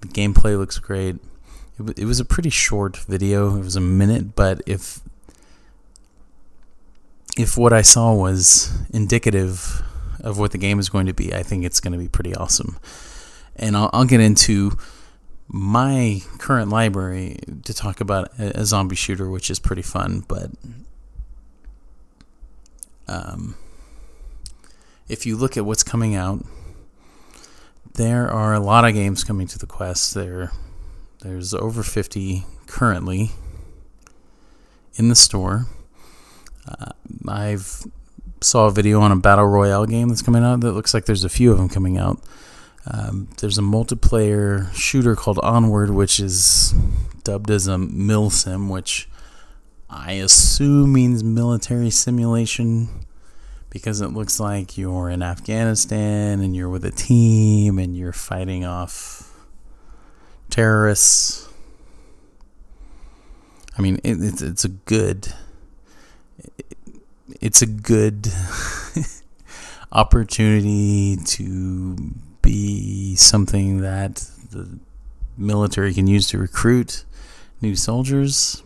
the 0.00 0.08
gameplay 0.08 0.58
looks 0.58 0.78
great. 0.78 1.16
It, 1.78 1.98
it 2.00 2.04
was 2.04 2.20
a 2.20 2.24
pretty 2.24 2.50
short 2.50 2.96
video. 2.96 3.56
It 3.56 3.64
was 3.64 3.76
a 3.76 3.80
minute, 3.80 4.34
but 4.34 4.60
if 4.66 5.00
if 7.36 7.58
what 7.58 7.72
I 7.72 7.82
saw 7.82 8.14
was 8.14 8.72
indicative 8.92 9.82
of 10.20 10.38
what 10.38 10.52
the 10.52 10.58
game 10.58 10.78
is 10.78 10.88
going 10.88 11.06
to 11.06 11.14
be, 11.14 11.34
I 11.34 11.42
think 11.42 11.64
it's 11.64 11.80
going 11.80 11.92
to 11.92 11.98
be 11.98 12.08
pretty 12.08 12.34
awesome. 12.34 12.78
And 13.56 13.76
I'll, 13.76 13.90
I'll 13.92 14.04
get 14.04 14.20
into 14.20 14.72
my 15.48 16.22
current 16.38 16.70
library 16.70 17.38
to 17.64 17.74
talk 17.74 18.00
about 18.00 18.28
a, 18.38 18.60
a 18.60 18.64
zombie 18.64 18.96
shooter, 18.96 19.28
which 19.28 19.50
is 19.50 19.58
pretty 19.58 19.82
fun, 19.82 20.24
but 20.26 20.50
um, 23.08 23.56
if 25.08 25.26
you 25.26 25.36
look 25.36 25.56
at 25.56 25.64
what's 25.64 25.82
coming 25.82 26.14
out, 26.14 26.44
there 27.94 28.30
are 28.30 28.54
a 28.54 28.60
lot 28.60 28.84
of 28.84 28.94
games 28.94 29.24
coming 29.24 29.46
to 29.48 29.58
the 29.58 29.66
Quest. 29.66 30.14
There, 30.14 30.50
there's 31.20 31.54
over 31.54 31.82
50 31.82 32.44
currently 32.66 33.30
in 34.96 35.08
the 35.08 35.14
store. 35.14 35.66
Uh, 36.66 36.92
I've 37.28 37.84
saw 38.40 38.66
a 38.66 38.70
video 38.70 39.00
on 39.00 39.12
a 39.12 39.16
battle 39.16 39.46
royale 39.46 39.86
game 39.86 40.08
that's 40.08 40.22
coming 40.22 40.44
out 40.44 40.60
that 40.60 40.72
looks 40.72 40.94
like 40.94 41.06
there's 41.06 41.24
a 41.24 41.28
few 41.28 41.50
of 41.50 41.58
them 41.58 41.68
coming 41.68 41.98
out. 41.98 42.20
Um, 42.86 43.28
there's 43.38 43.56
a 43.56 43.62
multiplayer 43.62 44.72
shooter 44.74 45.16
called 45.16 45.38
Onward, 45.42 45.90
which 45.90 46.20
is 46.20 46.74
dubbed 47.22 47.50
as 47.50 47.66
a 47.66 47.76
milsim, 47.76 48.68
which 48.70 49.08
I 49.88 50.12
assume 50.12 50.92
means 50.92 51.22
military 51.22 51.90
simulation 51.90 52.88
because 53.70 54.00
it 54.00 54.08
looks 54.08 54.40
like 54.40 54.78
you're 54.78 55.10
in 55.10 55.22
Afghanistan 55.22 56.40
and 56.40 56.54
you're 56.56 56.68
with 56.68 56.84
a 56.84 56.90
team 56.90 57.78
and 57.78 57.96
you're 57.96 58.12
fighting 58.12 58.64
off 58.64 59.32
terrorists. 60.48 61.48
I 63.76 63.82
mean, 63.82 64.00
it, 64.04 64.18
it's 64.20 64.42
it's 64.42 64.64
a 64.64 64.68
good 64.68 65.32
it's 67.40 67.62
a 67.62 67.66
good 67.66 68.28
opportunity 69.92 71.16
to 71.16 71.96
be 72.42 73.16
something 73.16 73.80
that 73.80 74.16
the 74.50 74.78
military 75.36 75.92
can 75.92 76.06
use 76.06 76.28
to 76.28 76.38
recruit 76.38 77.04
new 77.60 77.74
soldiers 77.74 78.63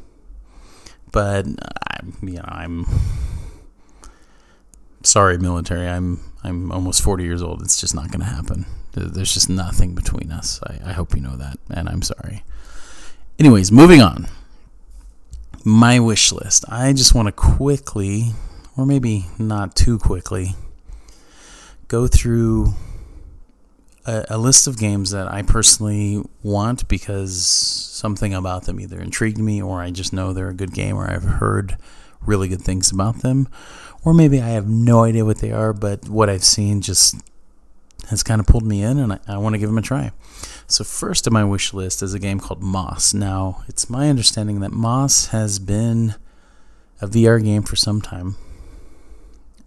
but 1.12 1.46
I'm, 1.90 2.14
you 2.22 2.34
know, 2.34 2.44
I'm 2.46 2.86
sorry, 5.02 5.38
military. 5.38 5.88
I'm 5.88 6.20
I'm 6.44 6.70
almost 6.70 7.02
40 7.02 7.24
years 7.24 7.42
old. 7.42 7.62
It's 7.62 7.80
just 7.80 7.94
not 7.94 8.10
going 8.10 8.20
to 8.20 8.26
happen. 8.26 8.66
There's 8.92 9.34
just 9.34 9.48
nothing 9.48 9.94
between 9.94 10.32
us. 10.32 10.60
I, 10.66 10.90
I 10.90 10.92
hope 10.92 11.14
you 11.14 11.20
know 11.20 11.36
that, 11.36 11.58
and 11.70 11.88
I'm 11.88 12.02
sorry. 12.02 12.42
Anyways, 13.38 13.70
moving 13.70 14.00
on. 14.00 14.26
My 15.64 16.00
wish 16.00 16.32
list. 16.32 16.64
I 16.68 16.92
just 16.92 17.14
want 17.14 17.26
to 17.26 17.32
quickly, 17.32 18.32
or 18.76 18.86
maybe 18.86 19.26
not 19.38 19.76
too 19.76 19.98
quickly, 19.98 20.54
go 21.88 22.06
through 22.06 22.74
a, 24.08 24.24
a 24.30 24.38
list 24.38 24.66
of 24.66 24.78
games 24.78 25.10
that 25.10 25.30
I 25.30 25.42
personally 25.42 26.22
want 26.42 26.88
because 26.88 27.44
something 27.44 28.32
about 28.32 28.64
them 28.64 28.80
either 28.80 29.00
intrigued 29.00 29.38
me 29.38 29.60
or 29.60 29.82
I 29.82 29.90
just 29.90 30.12
know 30.12 30.32
they're 30.32 30.48
a 30.48 30.54
good 30.54 30.72
game 30.72 30.96
or 30.96 31.10
I've 31.10 31.24
heard 31.24 31.76
really 32.22 32.48
good 32.48 32.62
things 32.62 32.90
about 32.90 33.20
them. 33.20 33.48
Or 34.04 34.14
maybe 34.14 34.40
I 34.40 34.48
have 34.48 34.66
no 34.66 35.04
idea 35.04 35.24
what 35.24 35.38
they 35.38 35.52
are, 35.52 35.74
but 35.74 36.08
what 36.08 36.30
I've 36.30 36.44
seen 36.44 36.80
just 36.80 37.16
has 38.08 38.22
kind 38.22 38.40
of 38.40 38.46
pulled 38.46 38.64
me 38.64 38.82
in 38.82 38.98
and 38.98 39.12
I, 39.12 39.18
I 39.28 39.36
want 39.36 39.54
to 39.54 39.58
give 39.58 39.68
them 39.68 39.78
a 39.78 39.82
try. 39.82 40.12
So, 40.66 40.84
first 40.84 41.26
on 41.26 41.34
my 41.34 41.44
wish 41.44 41.74
list 41.74 42.02
is 42.02 42.14
a 42.14 42.18
game 42.18 42.40
called 42.40 42.62
Moss. 42.62 43.12
Now, 43.12 43.62
it's 43.68 43.90
my 43.90 44.08
understanding 44.08 44.60
that 44.60 44.72
Moss 44.72 45.26
has 45.28 45.58
been 45.58 46.14
a 47.00 47.06
VR 47.06 47.42
game 47.42 47.62
for 47.62 47.76
some 47.76 48.00
time. 48.00 48.36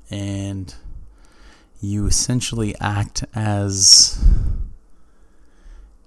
And 0.10 0.74
you 1.82 2.06
essentially 2.06 2.76
act 2.80 3.26
as 3.34 4.24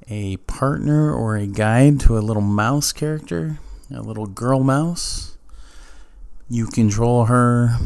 a 0.08 0.36
partner 0.38 1.12
or 1.12 1.36
a 1.36 1.46
guide 1.46 1.98
to 2.00 2.16
a 2.16 2.20
little 2.20 2.42
mouse 2.42 2.92
character, 2.92 3.58
a 3.92 4.00
little 4.00 4.26
girl 4.26 4.62
mouse. 4.62 5.36
You 6.48 6.66
control 6.66 7.26
her. 7.26 7.76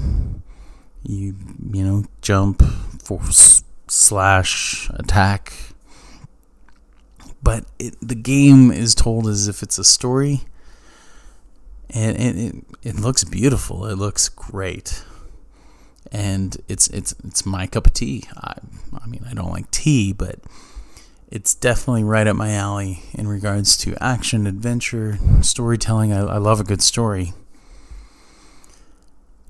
You 1.04 1.35
you 1.73 1.85
know 1.85 2.04
jump, 2.21 2.62
force, 3.02 3.62
slash, 3.87 4.90
attack. 4.95 5.52
but 7.42 7.64
it, 7.78 7.95
the 8.02 8.14
game 8.16 8.71
is 8.71 8.95
told 8.95 9.26
as 9.26 9.49
if 9.49 9.62
it's 9.62 9.78
a 9.78 9.85
story, 9.85 10.42
and, 11.90 12.16
and 12.18 12.38
it 12.38 12.54
it 12.83 12.97
looks 12.97 13.25
beautiful. 13.25 13.87
It 13.87 13.95
looks 13.97 14.28
great, 14.28 15.02
and 16.12 16.57
it's 16.69 16.88
it's 16.88 17.15
it's 17.25 17.45
my 17.45 17.67
cup 17.67 17.87
of 17.87 17.93
tea. 17.93 18.25
I 18.37 18.55
I 19.03 19.07
mean 19.07 19.25
I 19.29 19.35
don't 19.35 19.50
like 19.50 19.71
tea, 19.71 20.12
but 20.12 20.38
it's 21.31 21.55
definitely 21.55 22.05
right 22.05 22.27
up 22.27 22.37
my 22.37 22.53
alley 22.53 23.03
in 23.12 23.29
regards 23.29 23.77
to 23.79 23.95
action, 24.03 24.47
adventure, 24.47 25.19
storytelling. 25.43 26.12
I, 26.12 26.21
I 26.21 26.38
love 26.38 26.61
a 26.61 26.65
good 26.65 26.83
story, 26.83 27.35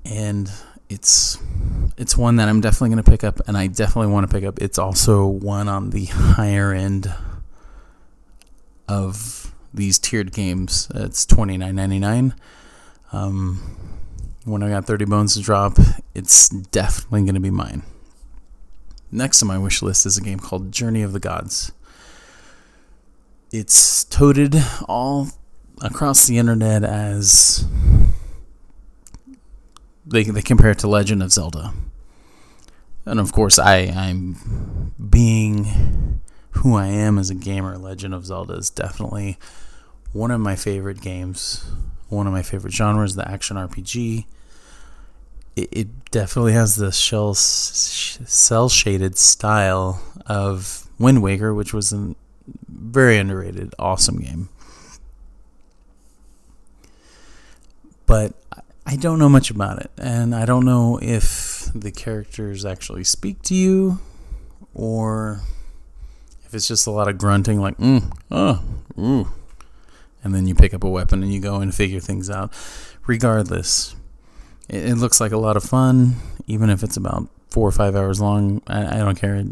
and 0.03 0.51
it's 0.89 1.37
it's 1.97 2.17
one 2.17 2.37
that 2.37 2.49
I'm 2.49 2.61
definitely 2.61 2.89
going 2.89 3.03
to 3.03 3.09
pick 3.11 3.23
up, 3.23 3.39
and 3.47 3.57
I 3.57 3.67
definitely 3.67 4.11
want 4.11 4.29
to 4.29 4.33
pick 4.33 4.43
up. 4.43 4.59
It's 4.59 4.77
also 4.77 5.25
one 5.25 5.67
on 5.67 5.91
the 5.91 6.05
higher 6.05 6.73
end 6.73 7.13
of 8.87 9.53
these 9.73 9.99
tiered 9.99 10.33
games. 10.33 10.89
It's 10.93 11.25
twenty 11.25 11.57
nine 11.57 11.75
ninety 11.75 11.99
nine. 11.99 12.33
Um, 13.11 13.88
when 14.45 14.63
I 14.63 14.69
got 14.69 14.85
thirty 14.85 15.05
bones 15.05 15.35
to 15.35 15.41
drop, 15.41 15.77
it's 16.15 16.49
definitely 16.49 17.21
going 17.21 17.35
to 17.35 17.39
be 17.39 17.51
mine. 17.51 17.83
Next 19.11 19.41
on 19.41 19.47
my 19.47 19.57
wish 19.57 19.81
list 19.81 20.05
is 20.05 20.17
a 20.17 20.21
game 20.21 20.39
called 20.39 20.71
Journey 20.71 21.01
of 21.01 21.13
the 21.13 21.19
Gods. 21.19 21.71
It's 23.51 24.03
toted 24.03 24.55
all 24.87 25.29
across 25.81 26.27
the 26.27 26.37
internet 26.37 26.83
as 26.83 27.65
they 30.05 30.23
they 30.23 30.41
compare 30.41 30.71
it 30.71 30.79
to 30.79 30.87
Legend 30.87 31.23
of 31.23 31.31
Zelda. 31.31 31.73
And 33.05 33.19
of 33.19 33.31
course, 33.31 33.57
I 33.57 33.77
I'm 33.87 34.93
being 35.09 36.21
who 36.51 36.75
I 36.75 36.87
am 36.87 37.17
as 37.17 37.29
a 37.29 37.35
gamer. 37.35 37.77
Legend 37.77 38.13
of 38.13 38.25
Zelda 38.25 38.53
is 38.53 38.69
definitely 38.69 39.39
one 40.11 40.31
of 40.31 40.41
my 40.41 40.55
favorite 40.55 41.01
games, 41.01 41.65
one 42.09 42.27
of 42.27 42.33
my 42.33 42.43
favorite 42.43 42.73
genres, 42.73 43.15
the 43.15 43.29
action 43.29 43.57
RPG. 43.57 44.25
It, 45.55 45.69
it 45.71 46.11
definitely 46.11 46.53
has 46.53 46.75
the 46.75 46.91
shell 46.91 47.33
cell 47.33 48.69
shaded 48.69 49.17
style 49.17 50.01
of 50.25 50.87
Wind 50.99 51.21
Waker, 51.21 51.53
which 51.53 51.73
was 51.73 51.93
a 51.93 52.15
very 52.67 53.17
underrated, 53.17 53.73
awesome 53.79 54.19
game. 54.19 54.49
But 58.05 58.33
I 58.85 58.95
don't 58.95 59.19
know 59.19 59.29
much 59.29 59.51
about 59.51 59.79
it, 59.79 59.91
and 59.97 60.33
I 60.33 60.45
don't 60.45 60.65
know 60.65 60.99
if 61.01 61.69
the 61.75 61.91
characters 61.91 62.65
actually 62.65 63.03
speak 63.03 63.43
to 63.43 63.55
you, 63.55 63.99
or 64.73 65.41
if 66.43 66.55
it's 66.55 66.67
just 66.67 66.87
a 66.87 66.91
lot 66.91 67.07
of 67.07 67.19
grunting, 67.19 67.61
like 67.61 67.77
mm, 67.77 68.11
oh, 68.31 68.63
ooh, 68.97 69.27
and 70.23 70.33
then 70.33 70.47
you 70.47 70.55
pick 70.55 70.73
up 70.73 70.83
a 70.83 70.89
weapon 70.89 71.23
and 71.23 71.33
you 71.33 71.39
go 71.39 71.55
and 71.55 71.73
figure 71.73 71.99
things 71.99 72.29
out. 72.29 72.53
Regardless, 73.07 73.95
it, 74.67 74.89
it 74.89 74.95
looks 74.95 75.19
like 75.19 75.31
a 75.31 75.37
lot 75.37 75.57
of 75.57 75.63
fun, 75.63 76.15
even 76.47 76.69
if 76.69 76.83
it's 76.83 76.97
about 76.97 77.29
four 77.49 77.67
or 77.67 77.71
five 77.71 77.95
hours 77.95 78.21
long. 78.21 78.61
I, 78.67 78.97
I 78.97 78.99
don't 78.99 79.19
care. 79.19 79.43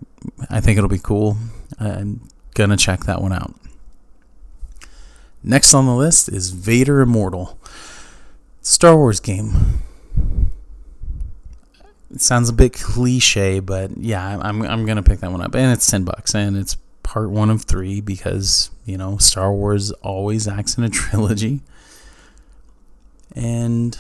I 0.50 0.60
think 0.60 0.78
it'll 0.78 0.90
be 0.90 1.00
cool. 1.00 1.38
I'm 1.80 2.28
gonna 2.54 2.78
check 2.78 3.02
that 3.06 3.22
one 3.22 3.34
out. 3.34 3.54
Next 5.44 5.74
on 5.74 5.86
the 5.86 5.96
list 5.96 6.30
is 6.30 6.50
Vader 6.50 7.02
Immortal. 7.02 7.58
Star 8.62 8.98
Wars 8.98 9.20
game. 9.20 9.82
It 12.14 12.22
sounds 12.22 12.50
a 12.50 12.54
bit 12.54 12.74
cliche, 12.74 13.60
but 13.60 13.96
yeah, 13.98 14.40
I'm 14.42 14.62
I'm 14.64 14.86
gonna 14.86 15.04
pick 15.04 15.20
that 15.20 15.32
one 15.32 15.42
up, 15.42 15.56
and 15.56 15.72
it's 15.72 15.90
ten 15.90 16.04
bucks, 16.04 16.36
and 16.36 16.58
it's 16.58 16.78
part 17.08 17.30
one 17.30 17.50
of 17.50 17.64
three 17.64 18.02
because 18.02 18.70
you 18.86 18.98
know 18.98 19.18
Star 19.18 19.54
Wars 19.54 19.92
always 20.04 20.48
acts 20.48 20.78
in 20.78 20.84
a 20.84 20.90
trilogy, 21.02 21.62
and 23.34 23.98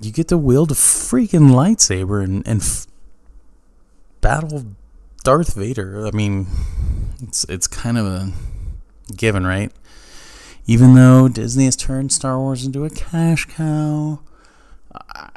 you 0.00 0.12
get 0.12 0.28
to 0.28 0.38
wield 0.38 0.70
a 0.70 0.74
freaking 0.74 1.50
lightsaber 1.50 2.22
and 2.22 2.46
and 2.46 2.60
f- 2.60 2.86
battle 4.20 4.64
Darth 5.24 5.54
Vader. 5.54 6.06
I 6.06 6.12
mean, 6.12 6.46
it's 7.20 7.44
it's 7.44 7.66
kind 7.66 7.98
of 7.98 8.06
a 8.06 8.32
given, 9.16 9.44
right? 9.46 9.72
even 10.66 10.94
though 10.94 11.28
Disney 11.28 11.66
has 11.66 11.76
turned 11.76 12.10
Star 12.12 12.38
Wars 12.38 12.64
into 12.64 12.84
a 12.84 12.90
cash 12.90 13.44
cow, 13.46 14.20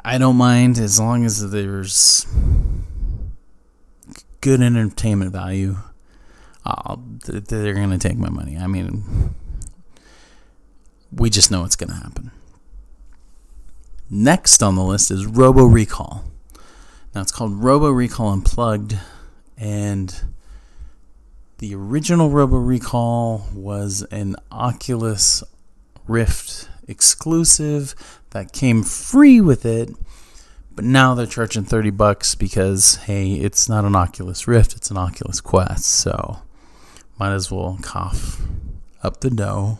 I 0.04 0.16
don't 0.16 0.36
mind 0.36 0.78
as 0.78 0.98
long 0.98 1.24
as 1.24 1.50
there's 1.50 2.26
good 4.40 4.62
entertainment 4.62 5.32
value. 5.32 5.76
They're 7.26 7.74
going 7.74 7.90
to 7.90 7.98
take 7.98 8.18
my 8.18 8.28
money. 8.28 8.56
I 8.56 8.66
mean, 8.66 9.34
we 11.12 11.30
just 11.30 11.50
know 11.50 11.64
it's 11.64 11.76
going 11.76 11.90
to 11.90 11.96
happen. 11.96 12.30
Next 14.10 14.62
on 14.62 14.74
the 14.74 14.82
list 14.82 15.10
is 15.10 15.26
Robo 15.26 15.64
Recall. 15.64 16.24
Now 17.14 17.20
it's 17.20 17.32
called 17.32 17.62
Robo 17.62 17.90
Recall 17.90 18.32
Unplugged, 18.32 18.96
and 19.56 20.14
the 21.58 21.74
original 21.74 22.30
Robo 22.30 22.56
Recall 22.56 23.46
was 23.54 24.02
an 24.10 24.36
Oculus 24.50 25.42
Rift 26.06 26.68
exclusive 26.86 27.94
that 28.30 28.52
came 28.52 28.82
free 28.82 29.40
with 29.40 29.66
it, 29.66 29.90
but 30.74 30.84
now 30.84 31.14
they're 31.14 31.26
charging 31.26 31.64
30 31.64 31.90
bucks 31.90 32.34
because 32.34 32.96
hey, 33.04 33.32
it's 33.34 33.68
not 33.68 33.84
an 33.84 33.96
Oculus 33.96 34.48
Rift, 34.48 34.74
it's 34.74 34.90
an 34.90 34.96
Oculus 34.96 35.40
Quest. 35.40 35.84
So, 35.84 36.38
might 37.18 37.32
as 37.32 37.50
well 37.50 37.78
cough 37.82 38.42
up 39.02 39.20
the 39.20 39.30
dough 39.30 39.78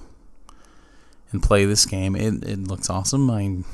and 1.30 1.42
play 1.42 1.64
this 1.64 1.86
game. 1.86 2.16
It 2.16 2.44
it 2.44 2.58
looks 2.66 2.90
awesome. 2.90 3.30
I 3.30 3.64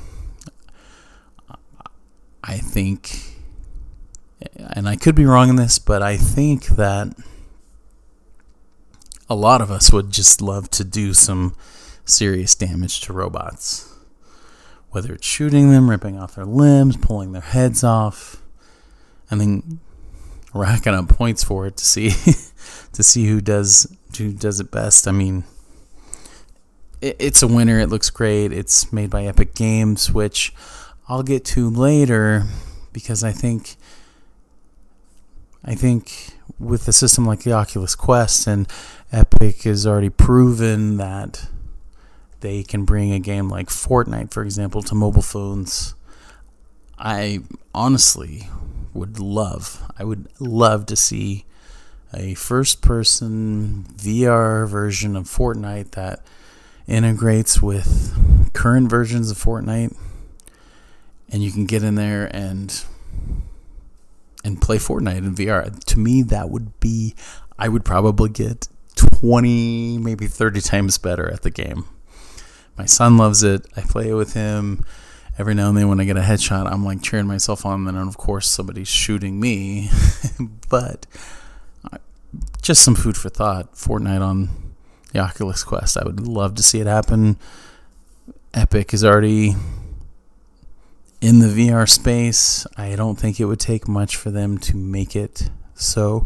I 2.43 2.57
think 2.57 3.35
and 4.57 4.87
I 4.87 4.95
could 4.95 5.15
be 5.15 5.25
wrong 5.25 5.49
in 5.49 5.55
this, 5.55 5.79
but 5.79 6.01
I 6.01 6.17
think 6.17 6.67
that 6.67 7.15
a 9.29 9.35
lot 9.35 9.61
of 9.61 9.71
us 9.71 9.91
would 9.91 10.11
just 10.11 10.41
love 10.41 10.69
to 10.71 10.83
do 10.83 11.13
some 11.13 11.55
serious 12.05 12.53
damage 12.53 13.01
to 13.01 13.13
robots. 13.13 13.91
Whether 14.91 15.13
it's 15.13 15.27
shooting 15.27 15.71
them, 15.71 15.89
ripping 15.89 16.17
off 16.17 16.35
their 16.35 16.45
limbs, 16.45 16.95
pulling 16.95 17.31
their 17.31 17.41
heads 17.41 17.83
off, 17.83 18.41
and 19.29 19.41
then 19.41 19.79
racking 20.55 20.93
up 20.93 21.09
points 21.09 21.43
for 21.43 21.67
it 21.67 21.75
to 21.77 21.85
see 21.85 22.09
to 22.93 23.03
see 23.03 23.27
who 23.27 23.41
does 23.41 23.93
who 24.17 24.31
does 24.31 24.59
it 24.59 24.71
best. 24.71 25.07
I 25.07 25.11
mean, 25.11 25.43
it, 27.01 27.17
it's 27.19 27.43
a 27.43 27.47
winner. 27.47 27.79
It 27.79 27.89
looks 27.89 28.09
great. 28.09 28.51
It's 28.51 28.91
made 28.91 29.09
by 29.09 29.25
Epic 29.25 29.53
Games, 29.53 30.11
which 30.11 30.53
I'll 31.07 31.23
get 31.23 31.45
to 31.45 31.69
later 31.69 32.43
because 32.93 33.23
I 33.23 33.31
think 33.31 33.75
I 35.63 35.75
think 35.75 36.31
with 36.57 36.87
a 36.87 36.93
system 36.93 37.25
like 37.25 37.43
the 37.43 37.51
Oculus 37.51 37.95
Quest 37.95 38.47
and 38.47 38.67
Epic 39.11 39.63
has 39.63 39.85
already 39.85 40.09
proven 40.09 40.97
that 40.97 41.47
they 42.39 42.63
can 42.63 42.85
bring 42.85 43.11
a 43.11 43.19
game 43.19 43.49
like 43.49 43.67
Fortnite, 43.67 44.31
for 44.31 44.43
example, 44.43 44.81
to 44.83 44.95
mobile 44.95 45.21
phones. 45.21 45.95
I 46.97 47.41
honestly 47.73 48.47
would 48.95 49.19
love, 49.19 49.91
I 49.97 50.03
would 50.03 50.27
love 50.39 50.85
to 50.87 50.95
see 50.95 51.45
a 52.13 52.33
first 52.33 52.81
person 52.81 53.85
VR 53.97 54.67
version 54.67 55.15
of 55.15 55.25
Fortnite 55.25 55.91
that 55.91 56.25
integrates 56.87 57.61
with 57.61 58.51
current 58.53 58.89
versions 58.89 59.29
of 59.29 59.37
Fortnite 59.37 59.95
and 61.29 61.43
you 61.43 61.51
can 61.51 61.65
get 61.65 61.83
in 61.83 61.95
there 61.95 62.33
and 62.33 62.83
and 64.43 64.61
play 64.61 64.77
Fortnite 64.77 65.17
in 65.17 65.35
VR. 65.35 65.83
To 65.85 65.99
me 65.99 66.21
that 66.23 66.49
would 66.49 66.79
be 66.79 67.15
I 67.57 67.67
would 67.67 67.83
probably 67.83 68.29
get 68.29 68.67
20, 68.95 69.97
maybe 69.97 70.27
30 70.27 70.61
times 70.61 70.97
better 70.97 71.29
at 71.31 71.41
the 71.41 71.49
game. 71.49 71.85
My 72.77 72.85
son 72.85 73.17
loves 73.17 73.43
it. 73.43 73.65
I 73.75 73.81
play 73.81 74.09
it 74.09 74.13
with 74.13 74.33
him. 74.33 74.83
Every 75.37 75.53
now 75.53 75.69
and 75.69 75.77
then, 75.77 75.89
when 75.89 75.99
I 75.99 76.05
get 76.05 76.17
a 76.17 76.21
headshot, 76.21 76.71
I'm 76.71 76.85
like 76.85 77.01
cheering 77.01 77.27
myself 77.27 77.65
on. 77.65 77.87
And 77.87 77.97
of 77.97 78.17
course, 78.17 78.47
somebody's 78.49 78.87
shooting 78.87 79.39
me. 79.39 79.89
but 80.69 81.05
uh, 81.91 81.97
just 82.61 82.83
some 82.83 82.95
food 82.95 83.17
for 83.17 83.29
thought. 83.29 83.73
Fortnite 83.73 84.21
on 84.21 84.49
the 85.11 85.19
Oculus 85.19 85.63
Quest. 85.63 85.97
I 85.97 86.05
would 86.05 86.21
love 86.21 86.55
to 86.55 86.63
see 86.63 86.79
it 86.79 86.87
happen. 86.87 87.37
Epic 88.53 88.93
is 88.93 89.03
already 89.03 89.55
in 91.19 91.39
the 91.39 91.47
VR 91.47 91.89
space. 91.89 92.65
I 92.77 92.95
don't 92.95 93.17
think 93.17 93.39
it 93.39 93.45
would 93.45 93.59
take 93.59 93.87
much 93.87 94.15
for 94.15 94.31
them 94.31 94.57
to 94.59 94.77
make 94.77 95.15
it 95.15 95.49
so. 95.73 96.25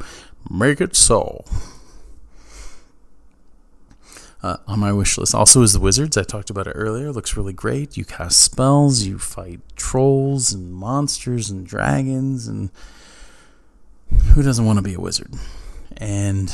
Make 0.49 0.81
it 0.81 0.95
so 0.95 1.43
uh, 4.41 4.57
on 4.67 4.79
my 4.79 4.93
wish 4.93 5.17
list. 5.17 5.35
Also, 5.35 5.61
is 5.61 5.73
the 5.73 5.79
Wizards. 5.79 6.17
I 6.17 6.23
talked 6.23 6.49
about 6.49 6.67
it 6.67 6.71
earlier. 6.71 7.11
Looks 7.11 7.35
really 7.35 7.53
great. 7.53 7.97
You 7.97 8.05
cast 8.05 8.39
spells, 8.39 9.03
you 9.03 9.19
fight 9.19 9.59
trolls 9.75 10.53
and 10.53 10.73
monsters 10.73 11.49
and 11.49 11.67
dragons, 11.67 12.47
and 12.47 12.69
who 14.33 14.41
doesn't 14.41 14.65
want 14.65 14.77
to 14.77 14.83
be 14.83 14.93
a 14.93 14.99
wizard? 14.99 15.33
And 15.97 16.53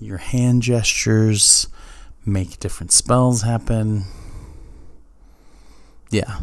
your 0.00 0.18
hand 0.18 0.62
gestures 0.62 1.68
make 2.24 2.58
different 2.58 2.92
spells 2.92 3.42
happen. 3.42 4.04
Yeah. 6.10 6.40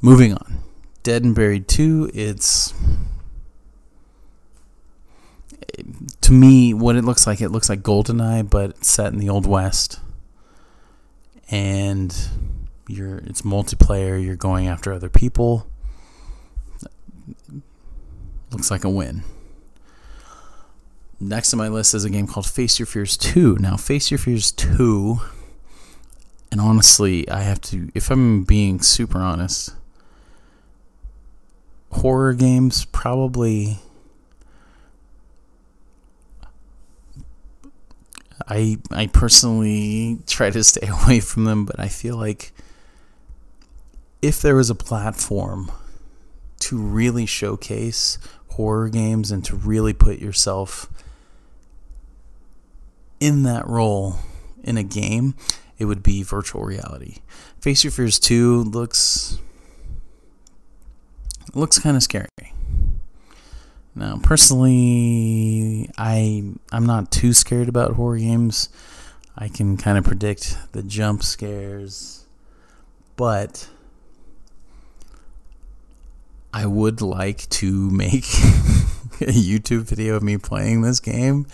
Moving 0.00 0.32
on. 0.34 0.60
Dead 1.02 1.24
and 1.24 1.34
Buried 1.34 1.68
2, 1.68 2.10
it's 2.14 2.72
to 6.20 6.23
me 6.34 6.74
what 6.74 6.96
it 6.96 7.04
looks 7.04 7.26
like 7.26 7.40
it 7.40 7.50
looks 7.50 7.68
like 7.68 7.80
GoldenEye 7.80 8.48
but 8.48 8.84
set 8.84 9.12
in 9.12 9.18
the 9.18 9.28
old 9.28 9.46
west. 9.46 10.00
And 11.50 12.16
you're 12.88 13.18
it's 13.18 13.42
multiplayer, 13.42 14.22
you're 14.22 14.36
going 14.36 14.66
after 14.66 14.92
other 14.92 15.08
people. 15.08 15.66
Looks 18.50 18.70
like 18.70 18.84
a 18.84 18.90
win. 18.90 19.24
Next 21.20 21.54
on 21.54 21.58
my 21.58 21.68
list 21.68 21.94
is 21.94 22.04
a 22.04 22.10
game 22.10 22.26
called 22.26 22.46
Face 22.46 22.78
Your 22.78 22.86
Fears 22.86 23.16
2. 23.16 23.56
Now, 23.58 23.76
Face 23.76 24.10
Your 24.10 24.18
Fears 24.18 24.50
2, 24.52 25.18
and 26.52 26.60
honestly, 26.60 27.28
I 27.28 27.40
have 27.42 27.60
to, 27.62 27.90
if 27.94 28.10
I'm 28.10 28.44
being 28.44 28.80
super 28.80 29.18
honest, 29.18 29.74
horror 31.90 32.34
games 32.34 32.84
probably. 32.86 33.78
I 38.48 38.78
I 38.90 39.06
personally 39.06 40.18
try 40.26 40.50
to 40.50 40.62
stay 40.64 40.88
away 41.04 41.20
from 41.20 41.44
them, 41.44 41.64
but 41.64 41.78
I 41.78 41.88
feel 41.88 42.16
like 42.16 42.52
if 44.22 44.40
there 44.40 44.56
was 44.56 44.70
a 44.70 44.74
platform 44.74 45.70
to 46.60 46.78
really 46.78 47.26
showcase 47.26 48.18
horror 48.52 48.88
games 48.88 49.30
and 49.30 49.44
to 49.44 49.56
really 49.56 49.92
put 49.92 50.18
yourself 50.18 50.88
in 53.20 53.42
that 53.42 53.66
role 53.66 54.16
in 54.62 54.76
a 54.78 54.82
game, 54.82 55.34
it 55.78 55.84
would 55.84 56.02
be 56.02 56.22
virtual 56.22 56.62
reality. 56.62 57.18
Face 57.60 57.84
Your 57.84 57.90
Fears 57.90 58.18
2 58.18 58.64
looks 58.64 59.38
looks 61.54 61.78
kind 61.78 61.96
of 61.96 62.02
scary. 62.02 62.28
Now, 63.94 64.18
personally, 64.22 65.88
I 65.96 66.52
I'm 66.72 66.86
not 66.86 67.12
too 67.12 67.32
scared 67.32 67.68
about 67.68 67.92
horror 67.92 68.18
games. 68.18 68.68
I 69.36 69.48
can 69.48 69.76
kind 69.76 69.98
of 69.98 70.04
predict 70.04 70.56
the 70.72 70.82
jump 70.82 71.22
scares, 71.22 72.26
but 73.16 73.68
I 76.52 76.66
would 76.66 77.00
like 77.00 77.48
to 77.50 77.90
make 77.90 78.24
a 79.20 79.32
YouTube 79.32 79.82
video 79.82 80.16
of 80.16 80.22
me 80.22 80.38
playing 80.38 80.82
this 80.82 81.00
game 81.00 81.46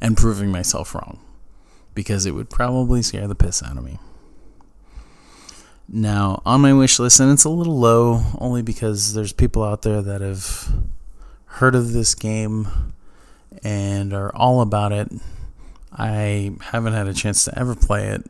and 0.00 0.16
proving 0.16 0.50
myself 0.50 0.94
wrong 0.94 1.18
because 1.94 2.26
it 2.26 2.32
would 2.32 2.50
probably 2.50 3.02
scare 3.02 3.26
the 3.26 3.34
piss 3.34 3.62
out 3.62 3.76
of 3.76 3.84
me. 3.84 3.98
Now, 5.88 6.42
on 6.44 6.62
my 6.62 6.72
wish 6.72 6.98
list, 6.98 7.20
and 7.20 7.30
it's 7.30 7.44
a 7.44 7.50
little 7.50 7.78
low 7.78 8.22
only 8.38 8.60
because 8.60 9.14
there's 9.14 9.32
people 9.32 9.62
out 9.62 9.82
there 9.82 10.02
that 10.02 10.20
have 10.20 10.72
heard 11.46 11.74
of 11.74 11.92
this 11.92 12.14
game 12.14 12.92
and 13.62 14.12
are 14.12 14.34
all 14.34 14.60
about 14.60 14.92
it. 14.92 15.10
I 15.92 16.52
haven't 16.60 16.92
had 16.92 17.08
a 17.08 17.14
chance 17.14 17.44
to 17.46 17.58
ever 17.58 17.74
play 17.74 18.08
it. 18.08 18.26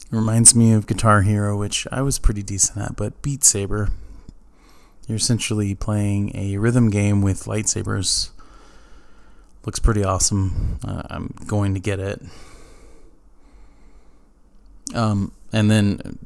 It 0.00 0.12
reminds 0.12 0.54
me 0.54 0.72
of 0.72 0.86
Guitar 0.86 1.22
Hero, 1.22 1.56
which 1.56 1.86
I 1.90 2.02
was 2.02 2.18
pretty 2.18 2.42
decent 2.42 2.78
at, 2.78 2.96
but 2.96 3.22
Beat 3.22 3.42
Saber 3.42 3.88
you're 5.06 5.16
essentially 5.16 5.74
playing 5.74 6.32
a 6.34 6.58
rhythm 6.58 6.90
game 6.90 7.22
with 7.22 7.44
lightsabers. 7.44 8.30
Looks 9.64 9.78
pretty 9.78 10.04
awesome. 10.04 10.78
Uh, 10.86 11.02
I'm 11.08 11.34
going 11.46 11.74
to 11.74 11.80
get 11.80 12.00
it. 12.00 12.20
Um, 14.94 15.32
and 15.52 15.70
then 15.70 16.18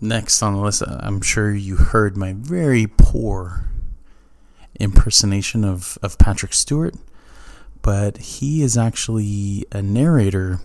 next 0.00 0.42
on 0.42 0.54
the 0.54 0.60
list, 0.60 0.82
I'm 0.86 1.20
sure 1.20 1.52
you 1.52 1.76
heard 1.76 2.16
my 2.16 2.34
very 2.36 2.86
poor 2.86 3.67
impersonation 4.78 5.64
of, 5.64 5.98
of 6.02 6.18
Patrick 6.18 6.52
Stewart, 6.52 6.94
but 7.82 8.18
he 8.18 8.62
is 8.62 8.76
actually 8.76 9.64
a 9.72 9.82
narrator 9.82 10.60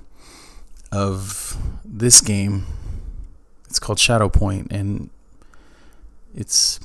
of 0.92 1.58
this 1.84 2.22
game. 2.22 2.66
It's 3.66 3.80
called 3.80 4.00
Shadow 4.00 4.30
Point, 4.30 4.72
and 4.72 5.10
it's 6.36 6.80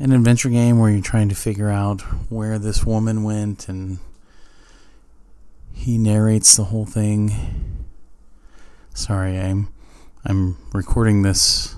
an 0.00 0.12
adventure 0.12 0.48
game 0.48 0.78
where 0.78 0.90
you're 0.90 1.02
trying 1.02 1.28
to 1.28 1.34
figure 1.34 1.70
out 1.70 2.02
where 2.30 2.58
this 2.58 2.84
woman 2.84 3.24
went 3.24 3.68
and 3.68 3.98
he 5.72 5.98
narrates 5.98 6.56
the 6.56 6.64
whole 6.64 6.86
thing. 6.86 7.86
Sorry, 8.94 9.38
I'm 9.38 9.72
I'm 10.24 10.56
recording 10.72 11.22
this 11.22 11.74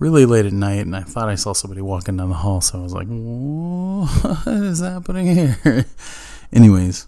really 0.00 0.26
late 0.26 0.46
at 0.46 0.52
night 0.52 0.80
and 0.86 0.96
I 0.96 1.02
thought 1.02 1.28
I 1.28 1.36
saw 1.36 1.52
somebody 1.52 1.82
walking 1.82 2.16
down 2.16 2.30
the 2.30 2.34
hall 2.34 2.60
so 2.60 2.80
I 2.80 2.82
was 2.82 2.92
like, 2.92 3.06
"What 3.06 4.46
is 4.48 4.80
happening 4.80 5.26
here?" 5.26 5.86
Anyways, 6.52 7.06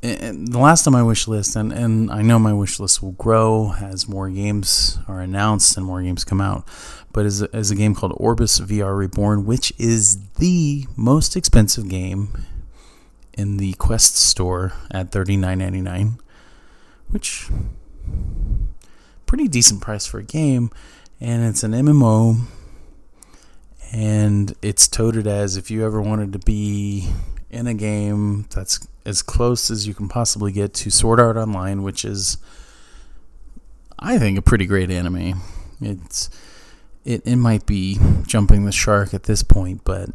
the 0.00 0.58
last 0.58 0.86
on 0.86 0.94
my 0.94 1.02
wish 1.02 1.28
list, 1.28 1.56
and, 1.56 1.72
and 1.72 2.10
I 2.10 2.22
know 2.22 2.38
my 2.38 2.54
wish 2.54 2.80
list 2.80 3.02
will 3.02 3.12
grow 3.12 3.74
as 3.78 4.08
more 4.08 4.30
games 4.30 4.98
are 5.06 5.20
announced 5.20 5.76
and 5.76 5.84
more 5.84 6.00
games 6.00 6.24
come 6.24 6.40
out, 6.40 6.66
but 7.12 7.26
is 7.26 7.42
a, 7.42 7.54
is 7.54 7.70
a 7.70 7.74
game 7.74 7.94
called 7.94 8.12
Orbus 8.12 8.62
VR 8.62 8.96
Reborn, 8.96 9.44
which 9.44 9.72
is 9.76 10.18
the 10.36 10.86
most 10.96 11.36
expensive 11.36 11.88
game 11.88 12.46
in 13.36 13.58
the 13.58 13.74
Quest 13.74 14.16
store 14.16 14.72
at 14.90 15.10
thirty 15.10 15.36
nine 15.36 15.58
ninety 15.58 15.82
nine, 15.82 16.18
which 17.10 17.50
pretty 19.26 19.48
decent 19.48 19.80
price 19.80 20.06
for 20.06 20.18
a 20.18 20.24
game, 20.24 20.70
and 21.20 21.44
it's 21.44 21.62
an 21.62 21.72
MMO, 21.72 22.40
and 23.92 24.54
it's 24.62 24.88
toted 24.88 25.26
as 25.26 25.56
if 25.56 25.70
you 25.70 25.84
ever 25.84 26.00
wanted 26.00 26.32
to 26.32 26.38
be 26.38 27.08
in 27.50 27.66
a 27.66 27.74
game 27.74 28.46
that's 28.54 28.86
as 29.04 29.22
close 29.22 29.70
as 29.70 29.86
you 29.86 29.94
can 29.94 30.08
possibly 30.08 30.52
get 30.52 30.72
to 30.74 30.90
Sword 30.90 31.20
Art 31.20 31.36
Online, 31.36 31.82
which 31.82 32.04
is, 32.04 32.38
I 33.98 34.18
think, 34.18 34.38
a 34.38 34.42
pretty 34.42 34.66
great 34.66 34.90
anime. 34.90 35.42
It's 35.80 36.30
it, 37.04 37.26
it 37.26 37.36
might 37.36 37.66
be 37.66 37.98
jumping 38.26 38.64
the 38.64 38.72
shark 38.72 39.14
at 39.14 39.24
this 39.24 39.42
point, 39.42 39.82
but 39.84 40.10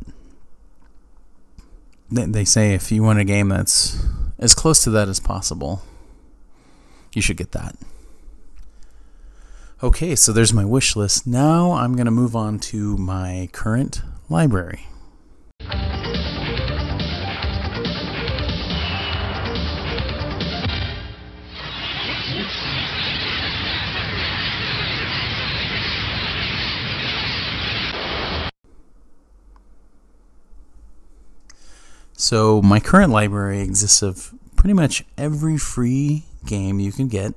they, 2.12 2.26
they 2.26 2.46
say 2.46 2.74
if 2.74 2.92
you 2.92 3.04
want 3.04 3.20
a 3.20 3.24
game 3.24 3.50
that's 3.50 4.04
as 4.40 4.54
close 4.54 4.84
to 4.84 4.90
that 4.92 5.10
as 5.10 5.20
possible, 5.20 5.82
you 7.14 7.22
should 7.22 7.38
get 7.38 7.52
that. 7.54 7.76
Okay, 9.86 10.16
so 10.16 10.32
there's 10.32 10.52
my 10.52 10.66
wish 10.66 10.96
list. 10.96 11.28
Now 11.28 11.74
I'm 11.74 11.94
going 11.94 12.08
to 12.08 12.12
move 12.12 12.36
on 12.36 12.58
to 12.72 12.98
my 12.98 13.50
current 13.52 14.02
library. 14.30 14.88
So 32.18 32.60
my 32.64 32.80
current 32.80 33.12
library 33.12 33.62
exists 33.62 34.02
of 34.02 34.34
pretty 34.56 34.74
much 34.74 35.06
every 35.16 35.60
free 35.60 36.24
game 36.44 36.80
you 36.80 36.92
can 36.92 37.08
get. 37.08 37.36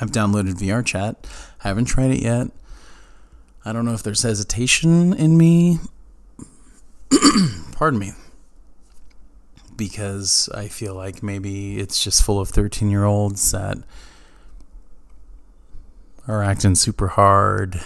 I've 0.00 0.10
downloaded 0.10 0.54
VR 0.54 0.84
Chat. 0.84 1.26
I 1.62 1.68
haven't 1.68 1.86
tried 1.86 2.10
it 2.10 2.22
yet. 2.22 2.48
I 3.64 3.72
don't 3.72 3.84
know 3.84 3.94
if 3.94 4.02
there's 4.02 4.22
hesitation 4.22 5.12
in 5.12 5.36
me. 5.36 5.78
Pardon 7.72 7.98
me. 7.98 8.12
Because 9.76 10.48
I 10.54 10.68
feel 10.68 10.94
like 10.94 11.22
maybe 11.22 11.78
it's 11.78 12.02
just 12.02 12.22
full 12.22 12.40
of 12.40 12.48
13 12.48 12.90
year 12.90 13.04
olds 13.04 13.50
that 13.52 13.78
are 16.28 16.42
acting 16.42 16.74
super 16.74 17.08
hard 17.08 17.80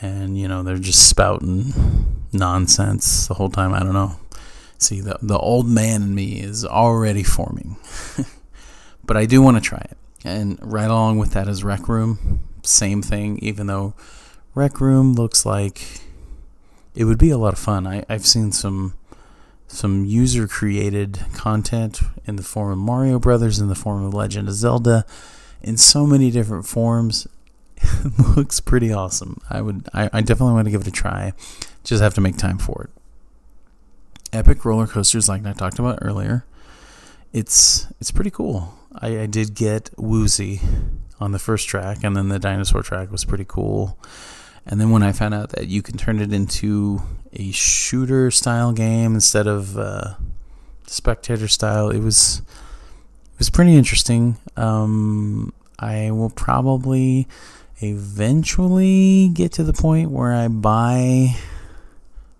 and, 0.00 0.38
you 0.38 0.48
know, 0.48 0.62
they're 0.62 0.78
just 0.78 1.08
spouting 1.08 1.74
nonsense 2.32 3.26
the 3.26 3.34
whole 3.34 3.50
time. 3.50 3.74
I 3.74 3.80
don't 3.80 3.94
know. 3.94 4.18
See, 4.78 5.00
the, 5.00 5.18
the 5.20 5.38
old 5.38 5.68
man 5.68 6.02
in 6.02 6.14
me 6.14 6.40
is 6.40 6.64
already 6.64 7.22
forming. 7.22 7.76
but 9.04 9.16
I 9.16 9.26
do 9.26 9.42
want 9.42 9.56
to 9.56 9.60
try 9.60 9.78
it. 9.78 9.97
And 10.24 10.58
right 10.60 10.90
along 10.90 11.18
with 11.18 11.32
that 11.32 11.48
is 11.48 11.62
Rec 11.64 11.88
Room. 11.88 12.40
Same 12.62 13.02
thing, 13.02 13.38
even 13.38 13.66
though 13.66 13.94
Rec 14.54 14.80
Room 14.80 15.14
looks 15.14 15.46
like 15.46 16.00
it 16.94 17.04
would 17.04 17.18
be 17.18 17.30
a 17.30 17.38
lot 17.38 17.52
of 17.52 17.58
fun. 17.58 17.86
I, 17.86 18.04
I've 18.08 18.26
seen 18.26 18.52
some 18.52 18.94
some 19.68 20.04
user 20.04 20.48
created 20.48 21.20
content 21.34 22.00
in 22.24 22.36
the 22.36 22.42
form 22.42 22.72
of 22.72 22.78
Mario 22.78 23.18
Brothers, 23.18 23.58
in 23.58 23.68
the 23.68 23.74
form 23.74 24.02
of 24.04 24.14
Legend 24.14 24.48
of 24.48 24.54
Zelda, 24.54 25.04
in 25.62 25.76
so 25.76 26.06
many 26.06 26.30
different 26.30 26.66
forms. 26.66 27.26
looks 28.36 28.58
pretty 28.58 28.92
awesome. 28.92 29.40
I 29.48 29.60
would 29.60 29.88
I, 29.94 30.10
I 30.12 30.20
definitely 30.20 30.54
want 30.54 30.66
to 30.66 30.70
give 30.72 30.80
it 30.80 30.86
a 30.88 30.92
try. 30.92 31.32
Just 31.84 32.02
have 32.02 32.14
to 32.14 32.20
make 32.20 32.36
time 32.36 32.58
for 32.58 32.84
it. 32.90 32.90
epic 34.32 34.64
roller 34.64 34.86
coasters 34.86 35.28
like 35.28 35.46
I 35.46 35.52
talked 35.52 35.78
about 35.78 36.00
earlier. 36.02 36.44
It's 37.32 37.86
it's 38.00 38.10
pretty 38.10 38.30
cool. 38.30 38.77
I, 39.00 39.20
I 39.20 39.26
did 39.26 39.54
get 39.54 39.90
woozy 39.96 40.60
on 41.20 41.32
the 41.32 41.38
first 41.38 41.68
track, 41.68 42.04
and 42.04 42.16
then 42.16 42.28
the 42.28 42.38
dinosaur 42.38 42.82
track 42.82 43.10
was 43.10 43.24
pretty 43.24 43.44
cool. 43.46 43.98
And 44.66 44.80
then 44.80 44.90
when 44.90 45.02
I 45.02 45.12
found 45.12 45.34
out 45.34 45.50
that 45.50 45.68
you 45.68 45.82
can 45.82 45.96
turn 45.96 46.20
it 46.20 46.32
into 46.32 47.02
a 47.32 47.50
shooter 47.52 48.30
style 48.30 48.72
game 48.72 49.14
instead 49.14 49.46
of 49.46 49.78
uh, 49.78 50.14
spectator 50.86 51.48
style, 51.48 51.90
it 51.90 52.00
was 52.00 52.42
it 53.32 53.38
was 53.38 53.50
pretty 53.50 53.76
interesting. 53.76 54.36
Um, 54.56 55.52
I 55.78 56.10
will 56.10 56.30
probably 56.30 57.28
eventually 57.80 59.28
get 59.28 59.52
to 59.52 59.62
the 59.62 59.72
point 59.72 60.10
where 60.10 60.34
I 60.34 60.48
buy 60.48 61.36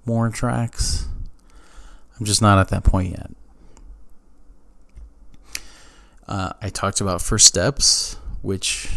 more 0.05 0.29
tracks. 0.29 1.07
I'm 2.19 2.27
just 2.27 2.43
not 2.43 2.59
at 2.59 2.69
that 2.69 2.83
point 2.83 3.13
yet. 3.13 3.31
Uh, 6.29 6.53
I 6.61 6.69
talked 6.69 7.01
about 7.01 7.23
first 7.23 7.47
steps, 7.47 8.17
which 8.43 8.91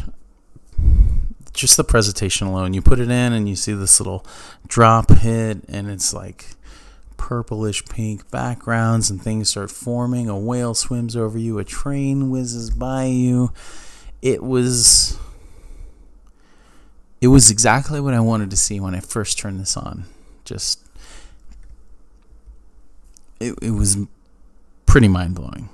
just 1.54 1.78
the 1.78 1.84
presentation 1.84 2.48
alone, 2.48 2.74
you 2.74 2.82
put 2.82 3.00
it 3.00 3.10
in 3.10 3.34
and 3.34 3.48
you 3.48 3.56
see 3.56 3.74
this 3.74 4.00
little 4.00 4.26
drop 4.68 5.12
hit, 5.12 5.64
and 5.68 5.90
it's 5.90 6.14
like 6.14 6.46
purplish 7.18 7.86
pink 7.86 8.30
backgrounds, 8.32 9.10
and 9.10 9.22
things 9.22 9.50
start 9.50 9.72
forming. 9.72 10.28
A 10.28 10.38
whale 10.38 10.74
swims 10.74 11.16
over 11.16 11.38
you, 11.38 11.60
a 11.60 11.64
train 11.64 12.30
whizzes 12.30 12.70
by 12.70 13.06
you. 13.06 13.54
It 14.22 14.44
was. 14.44 15.18
It 17.22 17.28
was 17.28 17.52
exactly 17.52 18.02
what 18.02 18.16
I 18.16 18.20
wanted 18.20 18.50
to 18.50 18.58
see 18.58 18.80
when 18.80 18.96
I 18.96 19.00
first 19.00 19.38
turned 19.38 19.60
this 19.60 19.78
on. 19.78 20.06
Just. 20.44 20.80
It, 23.40 23.56
it 23.62 23.72
was 23.72 23.98
pretty 24.86 25.08
mind 25.08 25.36
blowing. 25.36 25.70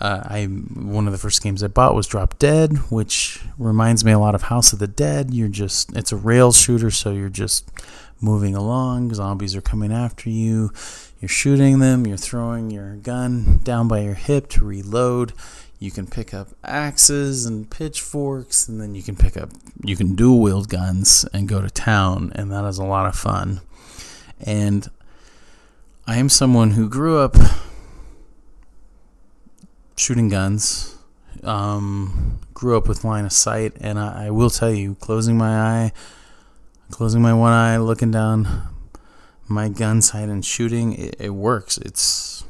Uh, 0.00 0.22
I 0.24 0.44
one 0.44 1.06
of 1.06 1.12
the 1.12 1.18
first 1.18 1.42
games 1.42 1.62
I 1.62 1.68
bought 1.68 1.94
was 1.94 2.06
Drop 2.06 2.38
Dead, 2.38 2.78
which 2.90 3.42
reminds 3.58 4.04
me 4.04 4.12
a 4.12 4.18
lot 4.18 4.34
of 4.34 4.42
House 4.42 4.72
of 4.72 4.78
the 4.78 4.86
Dead. 4.86 5.34
You're 5.34 5.48
just 5.48 5.94
it's 5.94 6.12
a 6.12 6.16
rail 6.16 6.52
shooter, 6.52 6.90
so 6.90 7.12
you're 7.12 7.28
just 7.28 7.70
moving 8.20 8.54
along. 8.54 9.12
Zombies 9.12 9.54
are 9.54 9.60
coming 9.60 9.92
after 9.92 10.30
you. 10.30 10.72
You're 11.20 11.28
shooting 11.28 11.80
them. 11.80 12.06
You're 12.06 12.16
throwing 12.16 12.70
your 12.70 12.96
gun 12.96 13.60
down 13.62 13.88
by 13.88 14.00
your 14.00 14.14
hip 14.14 14.48
to 14.50 14.64
reload. 14.64 15.34
You 15.78 15.90
can 15.90 16.06
pick 16.06 16.32
up 16.32 16.48
axes 16.64 17.44
and 17.44 17.70
pitchforks, 17.70 18.68
and 18.68 18.80
then 18.80 18.94
you 18.94 19.02
can 19.02 19.16
pick 19.16 19.36
up 19.36 19.50
you 19.84 19.96
can 19.96 20.14
dual 20.14 20.40
wield 20.40 20.70
guns 20.70 21.26
and 21.34 21.46
go 21.46 21.60
to 21.60 21.68
town, 21.68 22.32
and 22.34 22.50
that 22.50 22.64
is 22.64 22.78
a 22.78 22.84
lot 22.84 23.06
of 23.06 23.16
fun. 23.16 23.60
And 24.40 24.88
I 26.06 26.16
am 26.16 26.30
someone 26.30 26.70
who 26.70 26.88
grew 26.88 27.18
up 27.18 27.36
shooting 30.00 30.28
guns. 30.28 30.96
Um, 31.44 32.40
grew 32.54 32.76
up 32.76 32.88
with 32.88 33.04
line 33.04 33.24
of 33.24 33.32
sight, 33.32 33.74
and 33.80 33.98
I, 33.98 34.26
I, 34.26 34.30
will 34.30 34.50
tell 34.50 34.72
you, 34.72 34.94
closing 34.96 35.36
my 35.38 35.58
eye, 35.58 35.92
closing 36.90 37.22
my 37.22 37.32
one 37.32 37.52
eye, 37.52 37.76
looking 37.76 38.10
down 38.10 38.68
my 39.46 39.68
gun 39.68 40.02
sight 40.02 40.28
and 40.28 40.44
shooting, 40.44 40.94
it, 40.94 41.16
it 41.18 41.30
works. 41.30 41.78
It's 41.78 42.44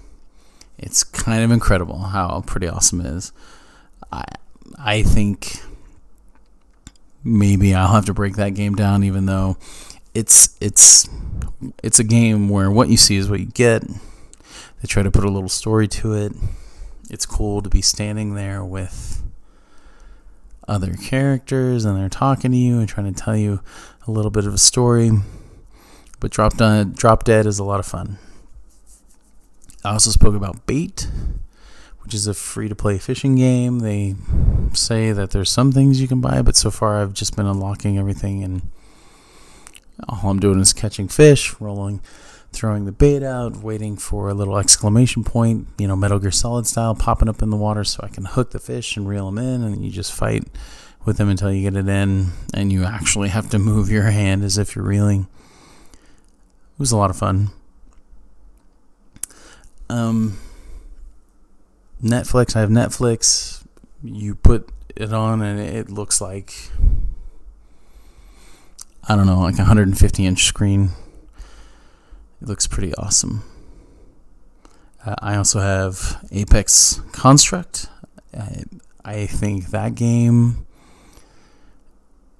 it's 0.79 1.05
kind 1.05 1.45
of 1.45 1.51
incredible 1.51 1.99
how 1.99 2.43
pretty 2.47 2.69
awesome 2.69 3.01
it 3.01 3.07
is. 3.07 3.33
I 4.11 4.25
I 4.79 5.03
think 5.03 5.61
maybe 7.23 7.75
I'll 7.75 7.93
have 7.93 8.07
to 8.07 8.15
break 8.15 8.37
that 8.37 8.55
game 8.55 8.75
down, 8.75 9.05
even 9.05 9.27
though 9.27 9.57
it's 10.15 10.57
it's 10.61 11.09
it's 11.83 11.99
a 11.99 12.05
game 12.05 12.49
where 12.49 12.71
what 12.71 12.89
you 12.89 12.97
see 12.97 13.17
is 13.17 13.29
what 13.29 13.41
you 13.41 13.47
get. 13.47 13.85
They 13.87 14.87
try 14.87 15.03
to 15.03 15.11
put 15.11 15.25
a 15.25 15.31
little 15.31 15.49
story 15.49 15.87
to 15.89 16.15
it 16.15 16.33
it's 17.11 17.27
cool 17.27 17.61
to 17.61 17.69
be 17.69 17.83
standing 17.83 18.35
there 18.35 18.65
with 18.65 19.23
other 20.69 20.95
characters 20.95 21.85
and 21.85 21.99
they're 21.99 22.09
talking 22.09 22.53
to 22.53 22.57
you 22.57 22.79
and 22.79 22.89
trying 22.89 23.13
to 23.13 23.21
tell 23.21 23.37
you 23.37 23.61
a 24.07 24.11
little 24.11 24.31
bit 24.31 24.47
of 24.47 24.55
a 24.55 24.59
story. 24.59 25.11
But 26.21 26.31
Drop, 26.31 26.57
Dead, 26.57 26.95
Drop 26.95 27.25
Dead 27.25 27.47
is 27.47 27.59
a 27.59 27.65
lot 27.65 27.81
of 27.81 27.87
fun. 27.87 28.19
I 29.85 29.93
also 29.93 30.11
spoke 30.11 30.35
about 30.35 30.67
Bait, 30.67 31.09
which 32.01 32.15
is 32.15 32.27
a 32.27 32.35
free 32.35 32.69
to 32.69 32.77
play 32.77 32.99
fishing 32.99 33.35
game. 33.35 33.81
They 33.81 34.15
say 34.73 35.11
that 35.13 35.31
there's 35.31 35.51
some 35.51 35.73
things 35.73 36.01
you 36.01 36.07
can 36.07 36.21
buy, 36.21 36.43
but 36.43 36.57
so 36.57 36.71
far 36.71 37.03
I've 37.03 37.15
just 37.15 37.37
been 37.37 37.47
unlocking 37.47 37.99
everything 37.99 38.45
and 38.45 38.63
all 40.09 40.31
I'm 40.31 40.41
doing 40.41 40.61
is 40.61 40.73
catching 40.73 41.09
fish, 41.09 41.59
rolling 41.61 42.01
throwing 42.53 42.85
the 42.85 42.93
bait 42.93 43.23
out, 43.23 43.57
waiting 43.59 43.97
for 43.97 44.29
a 44.29 44.35
little 44.35 44.59
exclamation 44.59 45.25
point, 45.25 45.69
you 45.79 45.87
know, 45.87 45.97
Metal 45.97 46.19
Gear 46.19 46.31
Solid 46.31 46.67
style, 46.67 46.95
popping 46.95 47.29
up 47.29 47.43
in 47.43 47.51
the 47.51 47.57
water 47.57 47.85
so 47.85 48.01
I 48.03 48.09
can 48.09 48.25
hook 48.25 48.51
the 48.51 48.59
fish 48.59 48.97
and 48.97 49.09
reel 49.09 49.27
them 49.27 49.39
in, 49.39 49.63
and 49.63 49.85
you 49.85 49.91
just 49.91 50.13
fight 50.13 50.45
with 51.05 51.17
them 51.17 51.29
until 51.29 51.53
you 51.53 51.63
get 51.63 51.79
it 51.79 51.89
in, 51.89 52.33
and 52.53 52.73
you 52.73 52.85
actually 52.85 53.29
have 53.29 53.49
to 53.51 53.59
move 53.61 53.91
your 53.91 54.05
hand 54.05 54.43
as 54.43 54.59
if 54.59 54.75
you're 54.75 54.85
reeling. 54.85 55.29
It 55.93 56.79
was 56.79 56.93
a 56.93 56.97
lot 56.97 57.11
of 57.11 57.17
fun. 57.17 57.51
Um, 59.89 60.39
Netflix, 62.03 62.57
I 62.57 62.61
have 62.61 62.71
Netflix. 62.71 63.65
You 64.03 64.35
put 64.35 64.69
it 64.97 65.13
on, 65.13 65.43
and 65.43 65.61
it 65.61 65.91
looks 65.91 66.21
like 66.21 66.55
I 69.09 69.17
don't 69.17 69.27
know, 69.27 69.41
like 69.41 69.55
a 69.55 69.63
150 69.63 70.25
inch 70.25 70.45
screen 70.45 70.91
it 72.41 72.49
looks 72.49 72.67
pretty 72.67 72.95
awesome. 72.95 73.43
Uh, 75.05 75.15
I 75.19 75.37
also 75.37 75.61
have 75.61 76.25
Apex 76.31 77.01
Construct. 77.13 77.89
I, 78.37 78.65
I 79.05 79.27
think 79.27 79.67
that 79.69 79.95
game 79.95 80.67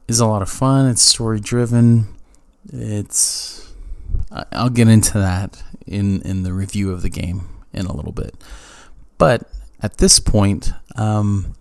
is 0.09 0.21
a 0.21 0.27
lot 0.27 0.43
of 0.43 0.49
fun. 0.51 0.89
It's 0.89 1.03
story 1.03 1.41
driven. 1.41 2.09
It's 2.73 3.73
I'll 4.53 4.71
get 4.71 4.89
into 4.89 5.19
that 5.19 5.63
in 5.87 6.21
in 6.23 6.43
the 6.43 6.53
review 6.53 6.93
of 6.93 7.03
the 7.03 7.09
game 7.09 7.49
in 7.73 7.87
a 7.87 7.95
little 7.95 8.13
bit. 8.13 8.35
But 9.19 9.51
at 9.83 9.99
this 9.99 10.21
point, 10.21 10.73
um, 10.97 11.55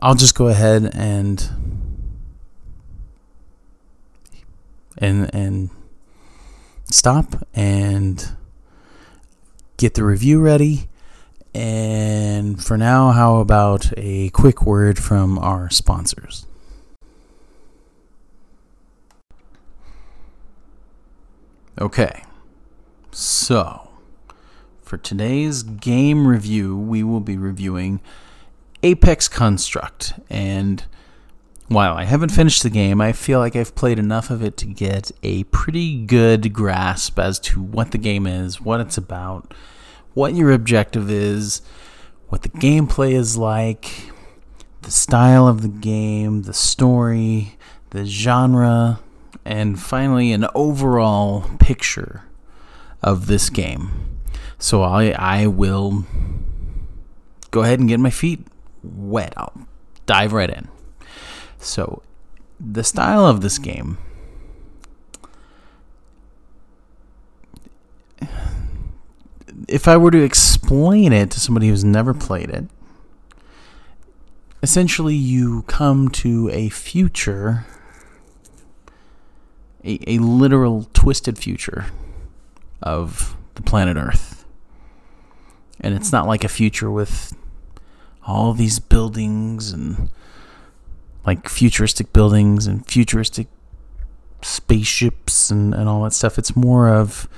I'll 0.00 0.14
just 0.14 0.34
go 0.34 0.48
ahead 0.48 0.90
and 0.94 1.48
and 4.98 5.34
and 5.34 5.70
stop 6.92 7.46
and 7.54 8.36
get 9.76 9.94
the 9.94 10.04
review 10.04 10.40
ready. 10.40 10.88
And 11.54 12.62
for 12.62 12.78
now, 12.78 13.10
how 13.10 13.36
about 13.36 13.92
a 13.96 14.30
quick 14.30 14.62
word 14.64 14.98
from 14.98 15.38
our 15.38 15.68
sponsors? 15.70 16.46
Okay, 21.80 22.22
so 23.10 23.90
for 24.82 24.96
today's 24.98 25.62
game 25.62 26.26
review, 26.26 26.76
we 26.76 27.02
will 27.02 27.20
be 27.20 27.36
reviewing 27.36 28.00
Apex 28.82 29.26
Construct. 29.26 30.12
And 30.30 30.84
while 31.74 31.94
I 31.94 32.04
haven't 32.04 32.30
finished 32.30 32.62
the 32.62 32.70
game, 32.70 33.00
I 33.00 33.12
feel 33.12 33.38
like 33.38 33.56
I've 33.56 33.74
played 33.74 33.98
enough 33.98 34.30
of 34.30 34.42
it 34.42 34.56
to 34.58 34.66
get 34.66 35.10
a 35.22 35.44
pretty 35.44 36.04
good 36.04 36.52
grasp 36.52 37.18
as 37.18 37.38
to 37.40 37.60
what 37.60 37.90
the 37.90 37.98
game 37.98 38.26
is, 38.26 38.60
what 38.60 38.80
it's 38.80 38.98
about, 38.98 39.54
what 40.14 40.34
your 40.34 40.50
objective 40.50 41.10
is, 41.10 41.62
what 42.28 42.42
the 42.42 42.48
gameplay 42.48 43.12
is 43.12 43.36
like, 43.36 44.10
the 44.82 44.90
style 44.90 45.46
of 45.46 45.62
the 45.62 45.68
game, 45.68 46.42
the 46.42 46.54
story, 46.54 47.56
the 47.90 48.04
genre, 48.04 49.00
and 49.44 49.80
finally 49.80 50.32
an 50.32 50.46
overall 50.54 51.48
picture 51.58 52.22
of 53.02 53.26
this 53.26 53.50
game. 53.50 54.18
So 54.58 54.82
I 54.82 55.10
I 55.10 55.46
will 55.46 56.04
go 57.50 57.62
ahead 57.62 57.80
and 57.80 57.88
get 57.88 58.00
my 58.00 58.10
feet 58.10 58.46
wet. 58.82 59.34
I'll 59.36 59.66
dive 60.06 60.32
right 60.32 60.50
in. 60.50 60.68
So, 61.62 62.02
the 62.58 62.82
style 62.82 63.24
of 63.24 63.40
this 63.40 63.58
game. 63.58 63.98
If 69.68 69.86
I 69.86 69.96
were 69.96 70.10
to 70.10 70.22
explain 70.22 71.12
it 71.12 71.30
to 71.30 71.40
somebody 71.40 71.68
who's 71.68 71.84
never 71.84 72.12
played 72.12 72.50
it, 72.50 72.64
essentially 74.62 75.14
you 75.14 75.62
come 75.62 76.08
to 76.08 76.50
a 76.52 76.68
future, 76.68 77.64
a, 79.84 79.98
a 80.06 80.18
literal 80.18 80.88
twisted 80.92 81.38
future 81.38 81.86
of 82.82 83.36
the 83.54 83.62
planet 83.62 83.96
Earth. 83.96 84.44
And 85.80 85.94
it's 85.94 86.12
not 86.12 86.26
like 86.26 86.42
a 86.42 86.48
future 86.48 86.90
with 86.90 87.36
all 88.24 88.52
these 88.52 88.78
buildings 88.78 89.72
and 89.72 90.10
like 91.24 91.48
futuristic 91.48 92.12
buildings 92.12 92.66
and 92.66 92.86
futuristic 92.86 93.48
spaceships 94.42 95.50
and, 95.50 95.74
and 95.74 95.88
all 95.88 96.02
that 96.04 96.12
stuff. 96.12 96.38
It's 96.38 96.56
more 96.56 96.88
of 96.88 97.28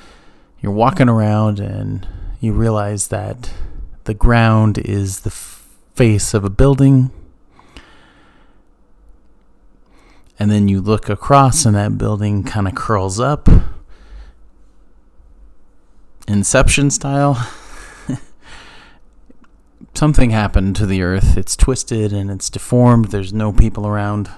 you're 0.61 0.73
walking 0.73 1.09
around 1.09 1.61
and 1.61 2.07
you 2.41 2.53
realize 2.53 3.09
that 3.09 3.51
the 4.05 4.15
ground 4.15 4.79
is 4.79 5.21
the 5.21 5.31
face 5.31 6.35
of 6.35 6.45
a 6.45 6.51
building. 6.51 7.11
And 10.39 10.51
then 10.51 10.69
you 10.69 10.81
look 10.81 11.09
across 11.09 11.65
and 11.65 11.77
that 11.77 11.97
building 11.97 12.43
kind 12.43 12.67
of 12.67 12.75
curls 12.75 13.21
up. 13.21 13.49
Inception 16.27 16.91
style. 16.91 17.47
Something 19.93 20.31
happened 20.31 20.77
to 20.77 20.87
the 20.87 21.03
earth. 21.03 21.37
It's 21.37 21.57
twisted 21.57 22.13
and 22.13 22.31
it's 22.31 22.49
deformed. 22.49 23.07
There's 23.07 23.33
no 23.33 23.53
people 23.53 23.87
around. 23.87 24.31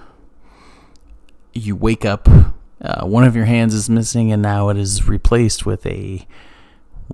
You 1.53 1.77
wake 1.77 2.05
up. 2.05 2.29
Uh, 2.81 3.07
one 3.07 3.25
of 3.25 3.35
your 3.35 3.47
hands 3.47 3.73
is 3.73 3.89
missing, 3.89 4.31
and 4.33 4.43
now 4.43 4.69
it 4.69 4.77
is 4.77 5.09
replaced 5.09 5.65
with 5.65 5.87
a 5.87 6.27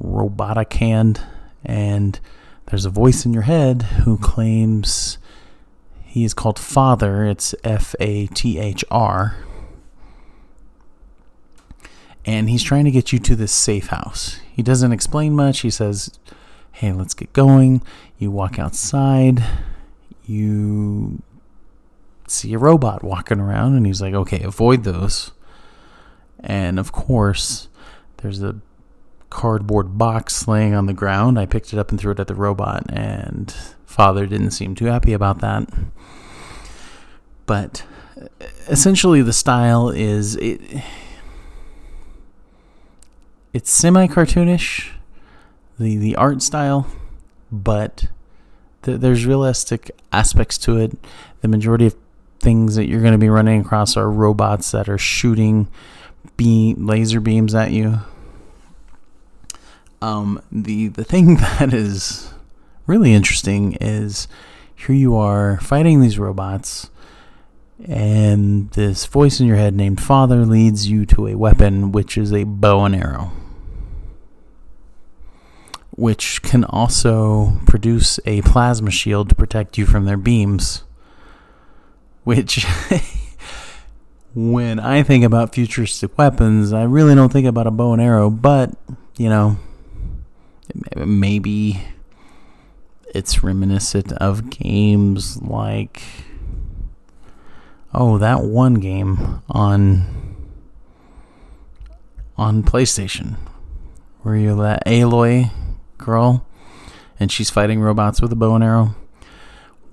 robotic 0.01 0.73
hand. 0.73 1.21
And 1.65 2.19
there's 2.67 2.85
a 2.85 2.91
voice 2.91 3.25
in 3.25 3.33
your 3.33 3.45
head 3.45 3.83
who 3.83 4.19
claims 4.19 5.19
he 6.03 6.25
is 6.25 6.35
called 6.35 6.59
Father. 6.59 7.25
It's 7.27 7.55
F 7.63 7.95
A 8.01 8.27
T 8.27 8.59
H 8.59 8.85
R. 8.91 9.37
And 12.25 12.51
he's 12.51 12.63
trying 12.63 12.85
to 12.85 12.91
get 12.91 13.13
you 13.13 13.19
to 13.21 13.37
this 13.37 13.53
safe 13.53 13.87
house. 13.89 14.41
He 14.53 14.63
doesn't 14.63 14.93
explain 14.93 15.35
much. 15.35 15.61
He 15.61 15.71
says, 15.71 16.19
Hey, 16.73 16.93
let's 16.93 17.15
get 17.15 17.33
going. 17.33 17.83
You 18.19 18.31
walk 18.31 18.59
outside. 18.59 19.43
You 20.25 21.23
see 22.27 22.53
a 22.55 22.59
robot 22.59 23.05
walking 23.05 23.41
around, 23.41 23.75
and 23.77 23.87
he's 23.87 24.01
like, 24.01 24.15
Okay, 24.15 24.43
avoid 24.43 24.85
those. 24.85 25.33
And 26.41 26.79
of 26.79 26.93
course, 26.93 27.69
there's 28.19 28.43
a 28.43 28.57
cardboard 29.31 29.97
box 29.97 30.47
laying 30.47 30.75
on 30.75 30.87
the 30.87 30.93
ground. 30.93 31.39
I 31.39 31.47
picked 31.47 31.73
it 31.73 31.79
up 31.79 31.91
and 31.91 31.99
threw 31.99 32.13
it 32.13 32.21
at 32.21 32.27
the 32.27 32.35
robot, 32.35 32.85
and 32.91 33.55
father 33.87 34.27
didn't 34.27 34.51
seem 34.51 34.75
too 34.75 34.87
happy 34.87 35.13
about 35.13 35.41
that. 35.41 35.69
But 37.47 37.85
uh, 38.21 38.27
essentially, 38.69 39.23
the 39.23 39.33
style 39.33 39.89
is 39.89 40.37
it. 40.37 40.61
It's 43.53 43.71
semi 43.71 44.07
cartoonish, 44.07 44.91
the 45.79 45.97
the 45.97 46.17
art 46.17 46.43
style, 46.43 46.87
but 47.51 48.07
th- 48.83 49.01
there's 49.01 49.27
realistic 49.27 49.91
aspects 50.13 50.59
to 50.59 50.77
it. 50.79 50.93
The 51.41 51.49
majority 51.49 51.87
of 51.87 51.97
things 52.41 52.75
that 52.77 52.87
you're 52.87 53.01
going 53.01 53.13
to 53.13 53.19
be 53.19 53.29
running 53.29 53.61
across 53.61 53.97
are 53.97 54.11
robots 54.11 54.71
that 54.73 54.89
are 54.89 54.99
shooting 54.99 55.69
beam 56.37 56.87
laser 56.87 57.21
beams 57.21 57.55
at 57.55 57.73
you 57.73 58.01
um, 60.03 60.43
the 60.51 60.89
the 60.89 61.05
thing 61.05 61.37
that 61.59 61.73
is 61.73 62.35
really 62.87 63.15
interesting 63.15 63.75
is 63.81 64.29
here 64.75 64.95
you 64.95 65.17
are 65.17 65.59
fighting 65.61 66.01
these 66.01 66.19
robots, 66.19 66.91
and 67.87 68.69
this 68.71 69.07
voice 69.07 69.41
in 69.41 69.47
your 69.47 69.57
head 69.57 69.75
named 69.75 70.01
Father 70.01 70.45
leads 70.45 70.89
you 70.89 71.07
to 71.07 71.29
a 71.29 71.37
weapon, 71.37 71.93
which 71.93 72.19
is 72.19 72.33
a 72.33 72.45
bow 72.45 72.85
and 72.85 72.97
arrow, 72.97 73.33
which 75.93 76.43
can 76.43 76.65
also 76.65 77.59
produce 77.67 78.19
a 78.27 78.43
plasma 78.43 78.91
shield 78.91 79.29
to 79.29 79.35
protect 79.35 79.79
you 79.79 79.87
from 79.87 80.05
their 80.05 80.17
beams. 80.17 80.85
Which, 82.25 82.67
when 84.35 84.81
I 84.81 85.03
think 85.03 85.25
about 85.25 85.55
futuristic 85.55 86.17
weapons, 86.17 86.73
I 86.73 86.85
really 86.85 87.15
don't 87.15 87.33
think 87.33 87.47
about 87.47 87.67
a 87.67 87.71
bow 87.71 87.93
and 87.93 88.01
arrow, 88.01 88.31
but, 88.31 88.71
you 89.17 89.29
know, 89.29 89.59
maybe 90.97 91.83
it's 93.15 93.43
reminiscent 93.43 94.13
of 94.13 94.49
games 94.49 95.41
like 95.43 96.03
oh 97.93 98.17
that 98.19 98.43
one 98.43 98.75
game 98.75 99.43
on 99.51 100.05
on 102.39 102.63
PlayStation 102.63 103.37
where 104.23 104.37
you're 104.37 104.57
that 104.57 104.85
Aloy 104.87 105.51
girl 106.05 106.47
and 107.19 107.31
she's 107.31 107.51
fighting 107.51 107.81
robots 107.81 108.21
with 108.21 108.33
a 108.33 108.37
bow 108.37 108.55
and 108.55 108.65
arrow. 108.65 108.95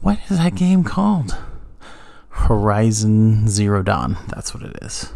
What 0.01 0.19
is 0.29 0.37
that 0.37 0.55
game 0.55 0.83
called? 0.83 1.37
Horizon 2.29 3.47
Zero 3.47 3.83
Dawn. 3.83 4.17
That's 4.29 4.53
what 4.53 4.63
it 4.63 4.77
is. 4.81 5.11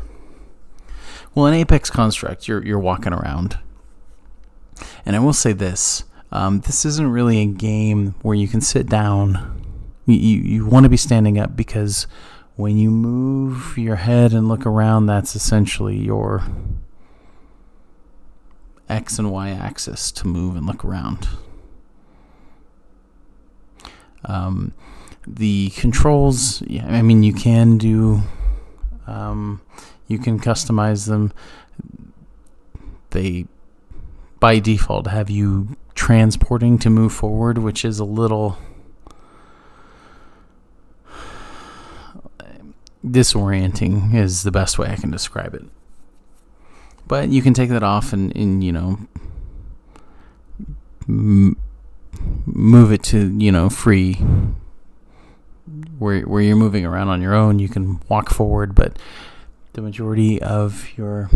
Well, 1.33 1.45
in 1.47 1.53
Apex 1.53 1.89
Construct, 1.89 2.47
you're 2.47 2.63
you're 2.65 2.79
walking 2.79 3.13
around 3.13 3.57
and 5.05 5.15
I 5.15 5.19
will 5.19 5.33
say 5.33 5.53
this 5.53 6.03
um, 6.31 6.61
this 6.61 6.83
isn't 6.83 7.11
really 7.11 7.39
a 7.41 7.45
game 7.45 8.15
where 8.23 8.35
you 8.35 8.47
can 8.47 8.61
sit 8.61 8.87
down. 8.87 9.61
You, 10.07 10.15
you, 10.15 10.37
you 10.39 10.65
want 10.65 10.83
to 10.85 10.89
be 10.89 10.97
standing 10.97 11.37
up 11.37 11.55
because 11.55 12.07
when 12.55 12.77
you 12.77 12.89
move 12.89 13.77
your 13.77 13.97
head 13.97 14.33
and 14.33 14.47
look 14.47 14.65
around, 14.65 15.05
that's 15.05 15.35
essentially 15.35 15.95
your 15.95 16.43
X 18.93 19.17
and 19.19 19.31
Y 19.31 19.49
axis 19.49 20.11
to 20.13 20.27
move 20.27 20.55
and 20.55 20.65
look 20.65 20.85
around. 20.85 21.27
Um, 24.25 24.73
the 25.27 25.69
controls, 25.71 26.61
yeah, 26.61 26.85
I 26.87 27.01
mean, 27.01 27.23
you 27.23 27.33
can 27.33 27.77
do, 27.77 28.21
um, 29.07 29.61
you 30.07 30.19
can 30.19 30.39
customize 30.39 31.07
them. 31.07 31.33
They 33.09 33.47
by 34.39 34.59
default 34.59 35.07
have 35.07 35.29
you 35.29 35.75
transporting 35.95 36.77
to 36.79 36.89
move 36.89 37.13
forward, 37.13 37.57
which 37.57 37.85
is 37.85 37.99
a 37.99 38.05
little 38.05 38.57
disorienting 43.05 44.13
is 44.13 44.43
the 44.43 44.51
best 44.51 44.77
way 44.79 44.89
I 44.89 44.95
can 44.95 45.11
describe 45.11 45.53
it. 45.53 45.63
But 47.13 47.29
you 47.29 47.43
can 47.43 47.53
take 47.53 47.69
that 47.69 47.83
off 47.83 48.11
and, 48.11 48.35
and 48.35 48.63
you 48.63 48.71
know 48.71 48.97
m- 51.07 51.55
move 52.47 52.91
it 52.91 53.03
to 53.03 53.31
you 53.37 53.51
know 53.51 53.69
free 53.69 54.15
where 55.99 56.21
where 56.21 56.41
you're 56.41 56.55
moving 56.55 56.87
around 56.87 57.09
on 57.09 57.21
your 57.21 57.35
own. 57.35 57.59
You 57.59 57.69
can 57.69 58.01
walk 58.09 58.31
forward, 58.31 58.73
but 58.73 58.97
the 59.73 59.83
majority 59.83 60.41
of 60.41 60.87
your 60.97 61.29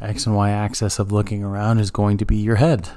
X 0.00 0.24
and 0.24 0.36
Y 0.36 0.50
axis 0.50 1.00
of 1.00 1.10
looking 1.10 1.42
around 1.42 1.80
is 1.80 1.90
going 1.90 2.16
to 2.18 2.24
be 2.24 2.36
your 2.36 2.54
head, 2.54 2.88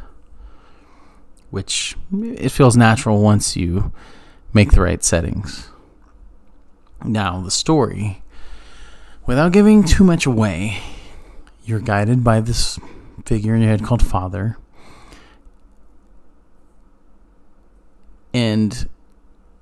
which 1.49 1.97
it 2.13 2.49
feels 2.49 2.77
natural 2.77 3.19
once 3.23 3.57
you 3.57 3.91
make 4.53 4.73
the 4.73 4.81
right 4.81 5.03
settings. 5.03 5.69
Now, 7.03 7.41
the 7.41 7.49
story, 7.49 8.21
without 9.25 9.53
giving 9.53 9.83
too 9.83 10.03
much 10.03 10.27
away, 10.27 10.83
you're 11.65 11.79
guided 11.79 12.23
by 12.23 12.39
this 12.39 12.79
figure 13.25 13.55
in 13.55 13.61
your 13.61 13.71
head 13.71 13.83
called 13.83 14.05
Father. 14.05 14.57
And 18.33 18.87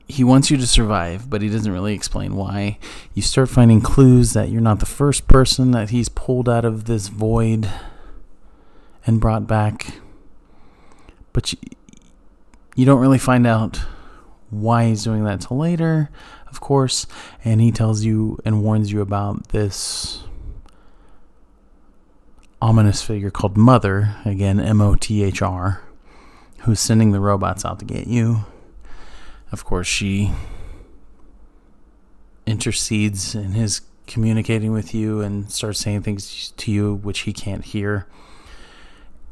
he 0.07 0.23
wants 0.23 0.51
you 0.51 0.57
to 0.57 0.67
survive, 0.67 1.29
but 1.29 1.41
he 1.41 1.49
doesn't 1.49 1.71
really 1.71 1.93
explain 1.93 2.35
why. 2.35 2.77
You 3.13 3.21
start 3.21 3.49
finding 3.49 3.81
clues 3.81 4.33
that 4.33 4.49
you're 4.49 4.61
not 4.61 4.79
the 4.79 4.85
first 4.85 5.27
person 5.27 5.71
that 5.71 5.91
he's 5.91 6.09
pulled 6.09 6.49
out 6.49 6.65
of 6.65 6.85
this 6.85 7.07
void 7.07 7.69
and 9.05 9.21
brought 9.21 9.47
back. 9.47 9.99
But 11.31 11.53
you, 11.53 11.59
you 12.75 12.85
don't 12.85 12.99
really 12.99 13.17
find 13.17 13.47
out 13.47 13.81
why 14.49 14.87
he's 14.87 15.03
doing 15.03 15.23
that 15.23 15.41
till 15.41 15.57
later, 15.57 16.09
of 16.47 16.59
course. 16.59 17.07
And 17.45 17.61
he 17.61 17.71
tells 17.71 18.03
you 18.03 18.39
and 18.43 18.61
warns 18.61 18.91
you 18.91 19.01
about 19.01 19.49
this 19.49 20.23
ominous 22.63 23.01
figure 23.01 23.29
called 23.29 23.57
Mother, 23.57 24.15
again, 24.25 24.59
M 24.59 24.81
O 24.81 24.95
T 24.95 25.23
H 25.23 25.41
R, 25.41 25.83
who's 26.61 26.79
sending 26.79 27.11
the 27.11 27.19
robots 27.19 27.65
out 27.65 27.79
to 27.79 27.85
get 27.85 28.07
you 28.07 28.45
of 29.53 29.63
course, 29.65 29.85
she 29.85 30.31
intercedes 32.47 33.35
in 33.35 33.51
his 33.51 33.81
communicating 34.07 34.73
with 34.73 34.95
you 34.95 35.21
and 35.21 35.49
starts 35.51 35.79
saying 35.79 36.01
things 36.01 36.51
to 36.57 36.71
you 36.71 36.95
which 36.95 37.19
he 37.19 37.31
can't 37.31 37.63
hear. 37.63 38.07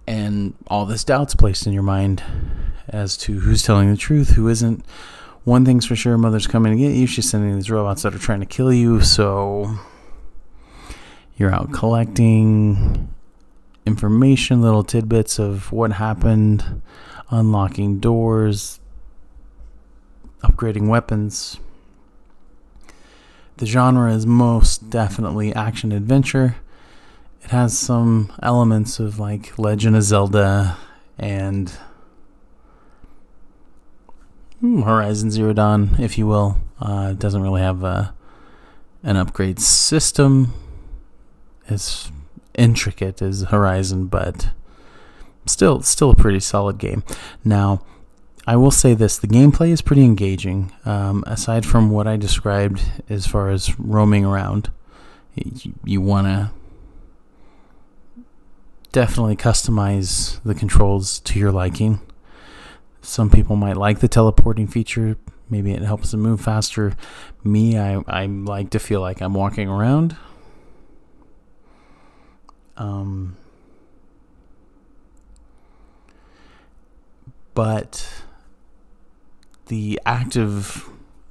And 0.05 0.53
all 0.67 0.85
this 0.85 1.03
doubt's 1.03 1.33
placed 1.33 1.65
in 1.65 1.73
your 1.73 1.81
mind 1.83 2.23
as 2.87 3.17
to 3.17 3.39
who's 3.39 3.63
telling 3.63 3.89
the 3.89 3.97
truth, 3.97 4.29
who 4.35 4.47
isn't. 4.47 4.85
One 5.43 5.65
thing's 5.65 5.87
for 5.87 5.95
sure, 5.95 6.19
Mother's 6.19 6.45
coming 6.45 6.71
to 6.71 6.77
get 6.77 6.95
you. 6.95 7.07
She's 7.07 7.27
sending 7.27 7.55
these 7.55 7.71
robots 7.71 8.03
that 8.03 8.13
are 8.13 8.19
trying 8.19 8.41
to 8.41 8.45
kill 8.45 8.71
you, 8.71 9.01
so 9.01 9.75
you're 11.35 11.53
out 11.53 11.73
collecting 11.73 13.09
information, 13.85 14.61
little 14.61 14.83
tidbits 14.83 15.39
of 15.39 15.71
what 15.71 15.93
happened, 15.93 16.81
unlocking 17.29 17.99
doors, 17.99 18.79
upgrading 20.43 20.87
weapons. 20.87 21.59
the 23.57 23.65
genre 23.67 24.11
is 24.11 24.25
most 24.25 24.89
definitely 24.89 25.53
action 25.53 25.91
adventure. 25.91 26.55
It 27.43 27.51
has 27.51 27.77
some 27.77 28.31
elements 28.41 28.99
of 28.99 29.19
like 29.19 29.57
Legend 29.59 29.95
of 29.95 30.03
Zelda 30.03 30.77
and 31.17 31.71
hmm, 34.59 34.81
Horizon 34.81 35.29
Zero 35.29 35.53
Dawn, 35.53 35.95
if 35.99 36.17
you 36.17 36.25
will. 36.25 36.57
Uh, 36.79 37.09
it 37.11 37.19
doesn't 37.19 37.43
really 37.43 37.61
have 37.61 37.83
a, 37.83 38.15
an 39.03 39.15
upgrade 39.15 39.59
system 39.59 40.53
as 41.69 42.11
intricate 42.57 43.21
as 43.21 43.43
Horizon, 43.43 44.07
but 44.07 44.49
still, 45.45 45.81
still 45.81 46.11
a 46.11 46.15
pretty 46.15 46.39
solid 46.39 46.77
game. 46.77 47.03
Now, 47.43 47.83
I 48.47 48.55
will 48.55 48.71
say 48.71 48.93
this: 48.93 49.17
the 49.17 49.27
gameplay 49.27 49.69
is 49.69 49.81
pretty 49.81 50.03
engaging. 50.03 50.71
Um, 50.85 51.23
aside 51.27 51.65
from 51.65 51.89
what 51.91 52.07
I 52.07 52.17
described 52.17 52.81
as 53.09 53.27
far 53.27 53.49
as 53.49 53.77
roaming 53.79 54.25
around, 54.25 54.71
you, 55.35 55.73
you 55.83 56.01
want 56.01 56.27
to 56.27 56.51
definitely 58.91 59.35
customize 59.35 60.41
the 60.43 60.55
controls 60.55 61.19
to 61.19 61.39
your 61.39 61.51
liking. 61.51 61.99
Some 63.01 63.29
people 63.29 63.55
might 63.55 63.77
like 63.77 63.99
the 63.99 64.07
teleporting 64.07 64.67
feature. 64.67 65.17
Maybe 65.49 65.71
it 65.71 65.81
helps 65.81 66.11
them 66.11 66.21
move 66.21 66.41
faster. 66.41 66.93
Me, 67.43 67.77
I, 67.77 68.01
I 68.07 68.25
like 68.25 68.69
to 68.71 68.79
feel 68.79 69.01
like 69.01 69.21
I'm 69.21 69.33
walking 69.33 69.67
around. 69.67 70.15
Um, 72.77 73.37
but 77.53 78.23
the 79.67 79.99
act 80.05 80.35
of 80.35 80.89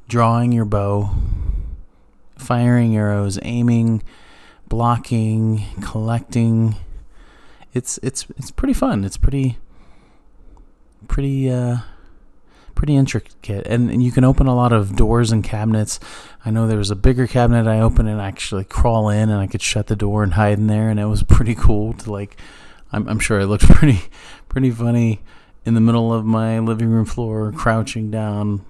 drawing 0.08 0.52
your 0.52 0.64
bow, 0.64 1.10
firing 2.38 2.96
arrows, 2.96 3.38
aiming, 3.42 4.02
blocking, 4.68 5.64
collecting, 5.82 6.76
it's 7.72 7.98
it's 8.02 8.26
it's 8.36 8.50
pretty 8.50 8.74
fun. 8.74 9.04
It's 9.04 9.16
pretty 9.16 9.58
pretty 11.08 11.50
uh 11.50 11.78
pretty 12.80 12.96
intricate 12.96 13.66
and, 13.66 13.90
and 13.90 14.02
you 14.02 14.10
can 14.10 14.24
open 14.24 14.46
a 14.46 14.54
lot 14.54 14.72
of 14.72 14.96
doors 14.96 15.30
and 15.32 15.44
cabinets. 15.44 16.00
I 16.46 16.50
know 16.50 16.66
there 16.66 16.78
was 16.78 16.90
a 16.90 16.96
bigger 16.96 17.26
cabinet 17.26 17.66
i 17.66 17.78
opened 17.78 18.08
and 18.08 18.18
actually 18.18 18.64
crawl 18.64 19.10
in 19.10 19.28
and 19.28 19.38
i 19.38 19.46
could 19.46 19.60
shut 19.60 19.88
the 19.88 19.94
door 19.94 20.22
and 20.22 20.32
hide 20.32 20.56
in 20.56 20.66
there 20.66 20.88
and 20.88 20.98
it 20.98 21.04
was 21.04 21.22
pretty 21.36 21.54
cool 21.54 21.92
to 21.92 22.10
like 22.10 22.38
i'm, 22.90 23.06
I'm 23.06 23.18
sure 23.18 23.38
it 23.38 23.48
looked 23.48 23.64
pretty 23.68 24.00
pretty 24.48 24.70
funny 24.70 25.20
in 25.66 25.74
the 25.74 25.80
middle 25.82 26.10
of 26.10 26.24
my 26.24 26.58
living 26.58 26.88
room 26.88 27.04
floor 27.04 27.52
crouching 27.52 28.10
down 28.10 28.64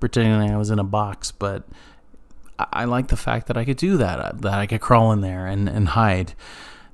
pretending 0.00 0.50
i 0.50 0.56
was 0.56 0.70
in 0.70 0.78
a 0.78 0.84
box 0.84 1.30
but 1.30 1.68
i, 2.58 2.66
I 2.72 2.84
like 2.86 3.08
the 3.08 3.18
fact 3.18 3.48
that 3.48 3.58
i 3.58 3.66
could 3.66 3.76
do 3.76 3.98
that 3.98 4.18
uh, 4.18 4.32
that 4.36 4.54
i 4.54 4.66
could 4.66 4.80
crawl 4.80 5.12
in 5.12 5.20
there 5.20 5.46
and, 5.46 5.68
and 5.68 5.88
hide. 5.88 6.32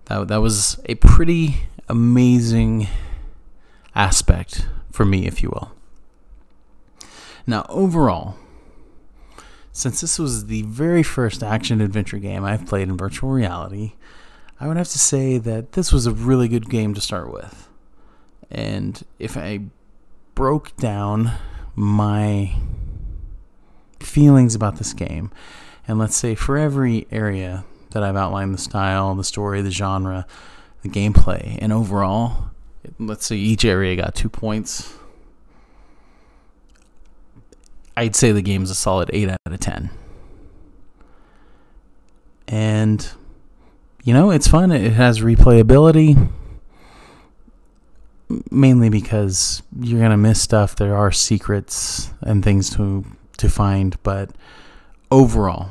That, 0.07 0.27
that 0.27 0.39
was 0.39 0.81
a 0.87 0.97
pretty 0.97 1.69
amazing 1.89 2.89
aspect 3.95 4.67
for 4.91 5.05
me 5.05 5.29
if 5.29 5.41
you 5.41 5.51
will 5.51 5.78
now, 7.49 7.65
overall, 7.71 8.37
since 9.73 10.03
this 10.03 10.19
was 10.19 10.47
the 10.47 10.63
very 10.63 11.03
first 11.03 11.43
action 11.43 11.81
adventure 11.81 12.19
game 12.19 12.45
I've 12.45 12.67
played 12.67 12.89
in 12.89 12.97
virtual 12.99 13.31
reality, 13.31 13.95
I 14.61 14.69
would 14.69 14.77
have 14.77 14.89
to 14.89 14.99
say 14.99 15.39
that 15.39 15.73
this 15.73 15.91
was 15.91 16.05
a 16.05 16.13
really 16.13 16.49
good 16.49 16.69
game 16.69 16.93
to 16.93 17.01
start 17.01 17.33
with. 17.33 17.71
And 18.51 19.03
if 19.19 19.39
I 19.39 19.61
broke 20.35 20.77
down 20.77 21.33
my 21.75 22.55
feelings 23.99 24.55
about 24.55 24.77
this 24.77 24.93
game, 24.93 25.31
and 25.87 25.99
let's 25.99 26.17
say 26.17 26.35
for 26.35 26.59
every 26.59 27.07
area 27.11 27.65
that 27.93 28.03
I've 28.03 28.17
outlined 28.17 28.53
the 28.53 28.59
style, 28.59 29.15
the 29.15 29.25
story, 29.25 29.63
the 29.63 29.71
genre, 29.71 30.27
the 30.83 30.91
gameplay, 30.91 31.57
and 31.63 31.73
overall, 31.73 32.51
let's 32.99 33.25
say 33.25 33.37
each 33.37 33.65
area 33.65 33.97
got 33.97 34.15
two 34.15 34.29
points 34.29 34.99
I'd 37.99 38.15
say 38.15 38.31
the 38.31 38.43
game's 38.43 38.71
a 38.71 38.77
solid 38.77 39.11
8 39.13 39.29
out 39.29 39.41
of 39.45 39.59
10. 39.59 39.91
And, 42.47 43.11
you 44.05 44.15
know, 44.15 44.31
it's 44.31 44.47
fun. 44.47 44.71
It 44.71 44.93
has 44.93 45.19
replayability. 45.19 46.31
Mainly 48.53 48.89
because 48.89 49.65
you're 49.81 49.99
going 49.99 50.13
to 50.13 50.17
miss 50.17 50.41
stuff. 50.41 50.77
There 50.77 50.97
are 50.97 51.11
secrets 51.11 52.13
and 52.21 52.45
things 52.45 52.71
to, 52.77 53.05
to 53.39 53.49
find. 53.49 54.01
But 54.05 54.31
overall, 55.11 55.71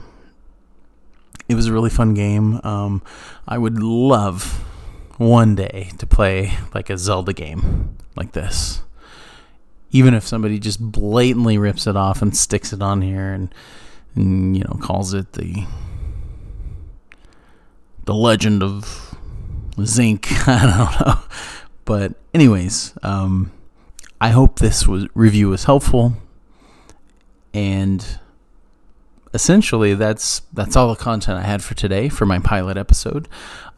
it 1.48 1.56
was 1.56 1.68
a 1.68 1.72
really 1.72 1.90
fun 1.90 2.14
game. 2.14 2.60
Um, 2.66 3.04
I 3.48 3.58
would 3.58 3.82
love 3.82 4.66
one 5.16 5.56
day 5.56 5.92
to 5.98 6.06
play 6.06 6.58
like 6.74 6.90
a 6.90 6.98
Zelda 6.98 7.32
game 7.32 7.96
like 8.18 8.34
this 8.34 8.82
even 9.98 10.14
if 10.14 10.28
somebody 10.28 10.60
just 10.60 10.80
blatantly 10.80 11.58
rips 11.58 11.88
it 11.88 11.96
off 11.96 12.22
and 12.22 12.38
sticks 12.38 12.72
it 12.72 12.84
on 12.84 13.02
here 13.02 13.34
and, 13.34 13.54
and 14.14 14.56
you 14.56 14.64
know 14.64 14.78
calls 14.80 15.12
it 15.16 15.34
the 15.34 15.66
the 18.06 18.14
legend 18.14 18.62
of 18.62 19.16
zinc. 19.84 20.28
I 20.48 20.98
don't 21.00 21.08
know. 21.08 21.20
But 21.86 22.14
anyways 22.34 22.94
um, 23.02 23.52
i 24.22 24.30
hope 24.30 24.60
this 24.60 24.88
was 24.88 25.08
review 25.16 25.50
was 25.50 25.64
helpful. 25.64 26.14
And 27.54 28.06
essentially 29.34 29.96
that's 29.96 30.42
that's 30.54 30.76
all 30.76 30.90
the 30.90 30.96
content 30.96 31.38
i 31.38 31.42
had 31.42 31.64
for 31.64 31.74
today 31.74 32.08
for 32.08 32.28
my 32.28 32.38
pilot 32.38 32.78
episode. 32.78 33.28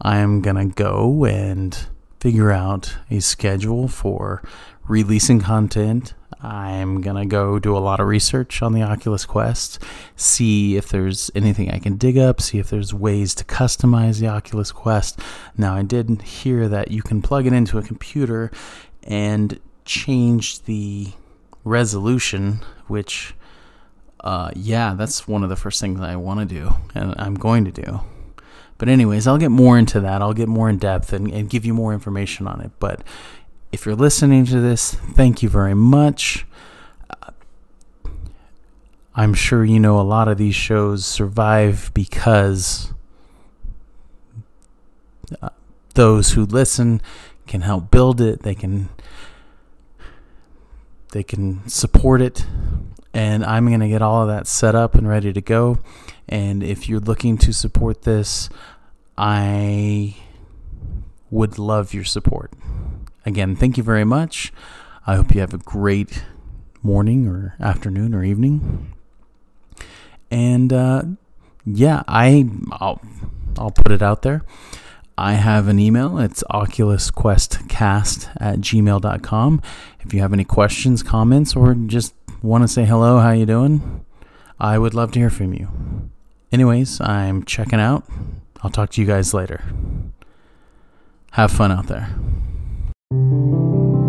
I'm 0.02 0.42
gonna 0.42 0.66
go 0.66 1.24
and 1.24 1.78
figure 2.20 2.52
out 2.52 2.96
a 3.10 3.20
schedule 3.20 3.88
for 3.88 4.42
releasing 4.90 5.40
content. 5.40 6.14
I'm 6.42 7.00
going 7.00 7.16
to 7.16 7.26
go 7.26 7.58
do 7.58 7.76
a 7.76 7.78
lot 7.78 8.00
of 8.00 8.08
research 8.08 8.60
on 8.62 8.72
the 8.72 8.82
Oculus 8.82 9.24
Quest, 9.24 9.78
see 10.16 10.76
if 10.76 10.88
there's 10.88 11.30
anything 11.34 11.70
I 11.70 11.78
can 11.78 11.96
dig 11.96 12.18
up, 12.18 12.40
see 12.40 12.58
if 12.58 12.70
there's 12.70 12.92
ways 12.92 13.34
to 13.36 13.44
customize 13.44 14.20
the 14.20 14.28
Oculus 14.28 14.72
Quest. 14.72 15.20
Now, 15.56 15.74
I 15.74 15.82
did 15.82 16.22
hear 16.22 16.68
that 16.68 16.90
you 16.90 17.02
can 17.02 17.22
plug 17.22 17.46
it 17.46 17.52
into 17.52 17.78
a 17.78 17.82
computer 17.82 18.50
and 19.04 19.60
change 19.84 20.62
the 20.62 21.12
resolution, 21.62 22.60
which, 22.88 23.34
uh, 24.20 24.50
yeah, 24.56 24.94
that's 24.94 25.28
one 25.28 25.42
of 25.44 25.50
the 25.50 25.56
first 25.56 25.80
things 25.80 26.00
I 26.00 26.16
want 26.16 26.40
to 26.40 26.46
do, 26.46 26.70
and 26.94 27.14
I'm 27.18 27.34
going 27.34 27.64
to 27.66 27.70
do. 27.70 28.00
But, 28.78 28.88
anyways, 28.88 29.26
I'll 29.26 29.36
get 29.36 29.50
more 29.50 29.76
into 29.76 30.00
that. 30.00 30.22
I'll 30.22 30.32
get 30.32 30.48
more 30.48 30.70
in 30.70 30.78
depth 30.78 31.12
and, 31.12 31.30
and 31.30 31.50
give 31.50 31.66
you 31.66 31.74
more 31.74 31.92
information 31.92 32.46
on 32.46 32.62
it. 32.62 32.70
But 32.78 33.02
if 33.72 33.86
you're 33.86 33.94
listening 33.94 34.46
to 34.46 34.60
this, 34.60 34.94
thank 34.94 35.42
you 35.42 35.48
very 35.48 35.74
much. 35.74 36.46
I'm 39.14 39.34
sure 39.34 39.64
you 39.64 39.80
know 39.80 40.00
a 40.00 40.02
lot 40.02 40.28
of 40.28 40.38
these 40.38 40.54
shows 40.54 41.04
survive 41.04 41.90
because 41.94 42.92
uh, 45.42 45.50
those 45.94 46.32
who 46.32 46.46
listen 46.46 47.02
can 47.46 47.62
help 47.62 47.90
build 47.90 48.20
it. 48.20 48.42
They 48.42 48.54
can 48.54 48.88
they 51.12 51.24
can 51.24 51.66
support 51.68 52.22
it 52.22 52.46
and 53.12 53.44
I'm 53.44 53.66
going 53.66 53.80
to 53.80 53.88
get 53.88 54.02
all 54.02 54.22
of 54.22 54.28
that 54.28 54.46
set 54.46 54.74
up 54.74 54.94
and 54.94 55.08
ready 55.08 55.32
to 55.32 55.40
go. 55.40 55.78
And 56.28 56.62
if 56.62 56.88
you're 56.88 57.00
looking 57.00 57.36
to 57.38 57.52
support 57.52 58.02
this, 58.02 58.48
I 59.18 60.16
would 61.30 61.58
love 61.58 61.92
your 61.92 62.04
support. 62.04 62.52
Again, 63.26 63.56
thank 63.56 63.76
you 63.76 63.82
very 63.82 64.04
much. 64.04 64.52
I 65.06 65.16
hope 65.16 65.34
you 65.34 65.40
have 65.40 65.54
a 65.54 65.58
great 65.58 66.24
morning 66.82 67.26
or 67.26 67.54
afternoon 67.60 68.14
or 68.14 68.24
evening. 68.24 68.94
And 70.30 70.72
uh, 70.72 71.02
yeah, 71.66 72.02
I 72.06 72.48
I'll, 72.72 73.00
I'll 73.58 73.70
put 73.70 73.92
it 73.92 74.02
out 74.02 74.22
there. 74.22 74.42
I 75.18 75.34
have 75.34 75.68
an 75.68 75.78
email. 75.78 76.18
It's 76.18 76.42
oculusquestcast 76.50 78.30
at 78.40 78.60
gmail.com. 78.60 79.62
If 80.00 80.14
you 80.14 80.20
have 80.20 80.32
any 80.32 80.44
questions, 80.44 81.02
comments, 81.02 81.54
or 81.54 81.74
just 81.74 82.14
want 82.42 82.62
to 82.64 82.68
say 82.68 82.86
hello, 82.86 83.18
how 83.18 83.32
you 83.32 83.44
doing? 83.44 84.04
I 84.58 84.78
would 84.78 84.94
love 84.94 85.12
to 85.12 85.18
hear 85.18 85.28
from 85.28 85.52
you. 85.52 85.68
Anyways, 86.52 87.00
I'm 87.02 87.44
checking 87.44 87.80
out. 87.80 88.04
I'll 88.62 88.70
talk 88.70 88.90
to 88.90 89.00
you 89.00 89.06
guys 89.06 89.34
later. 89.34 89.62
Have 91.32 91.52
fun 91.52 91.70
out 91.70 91.86
there 91.86 92.08
thank 93.12 93.32
you. 93.32 93.99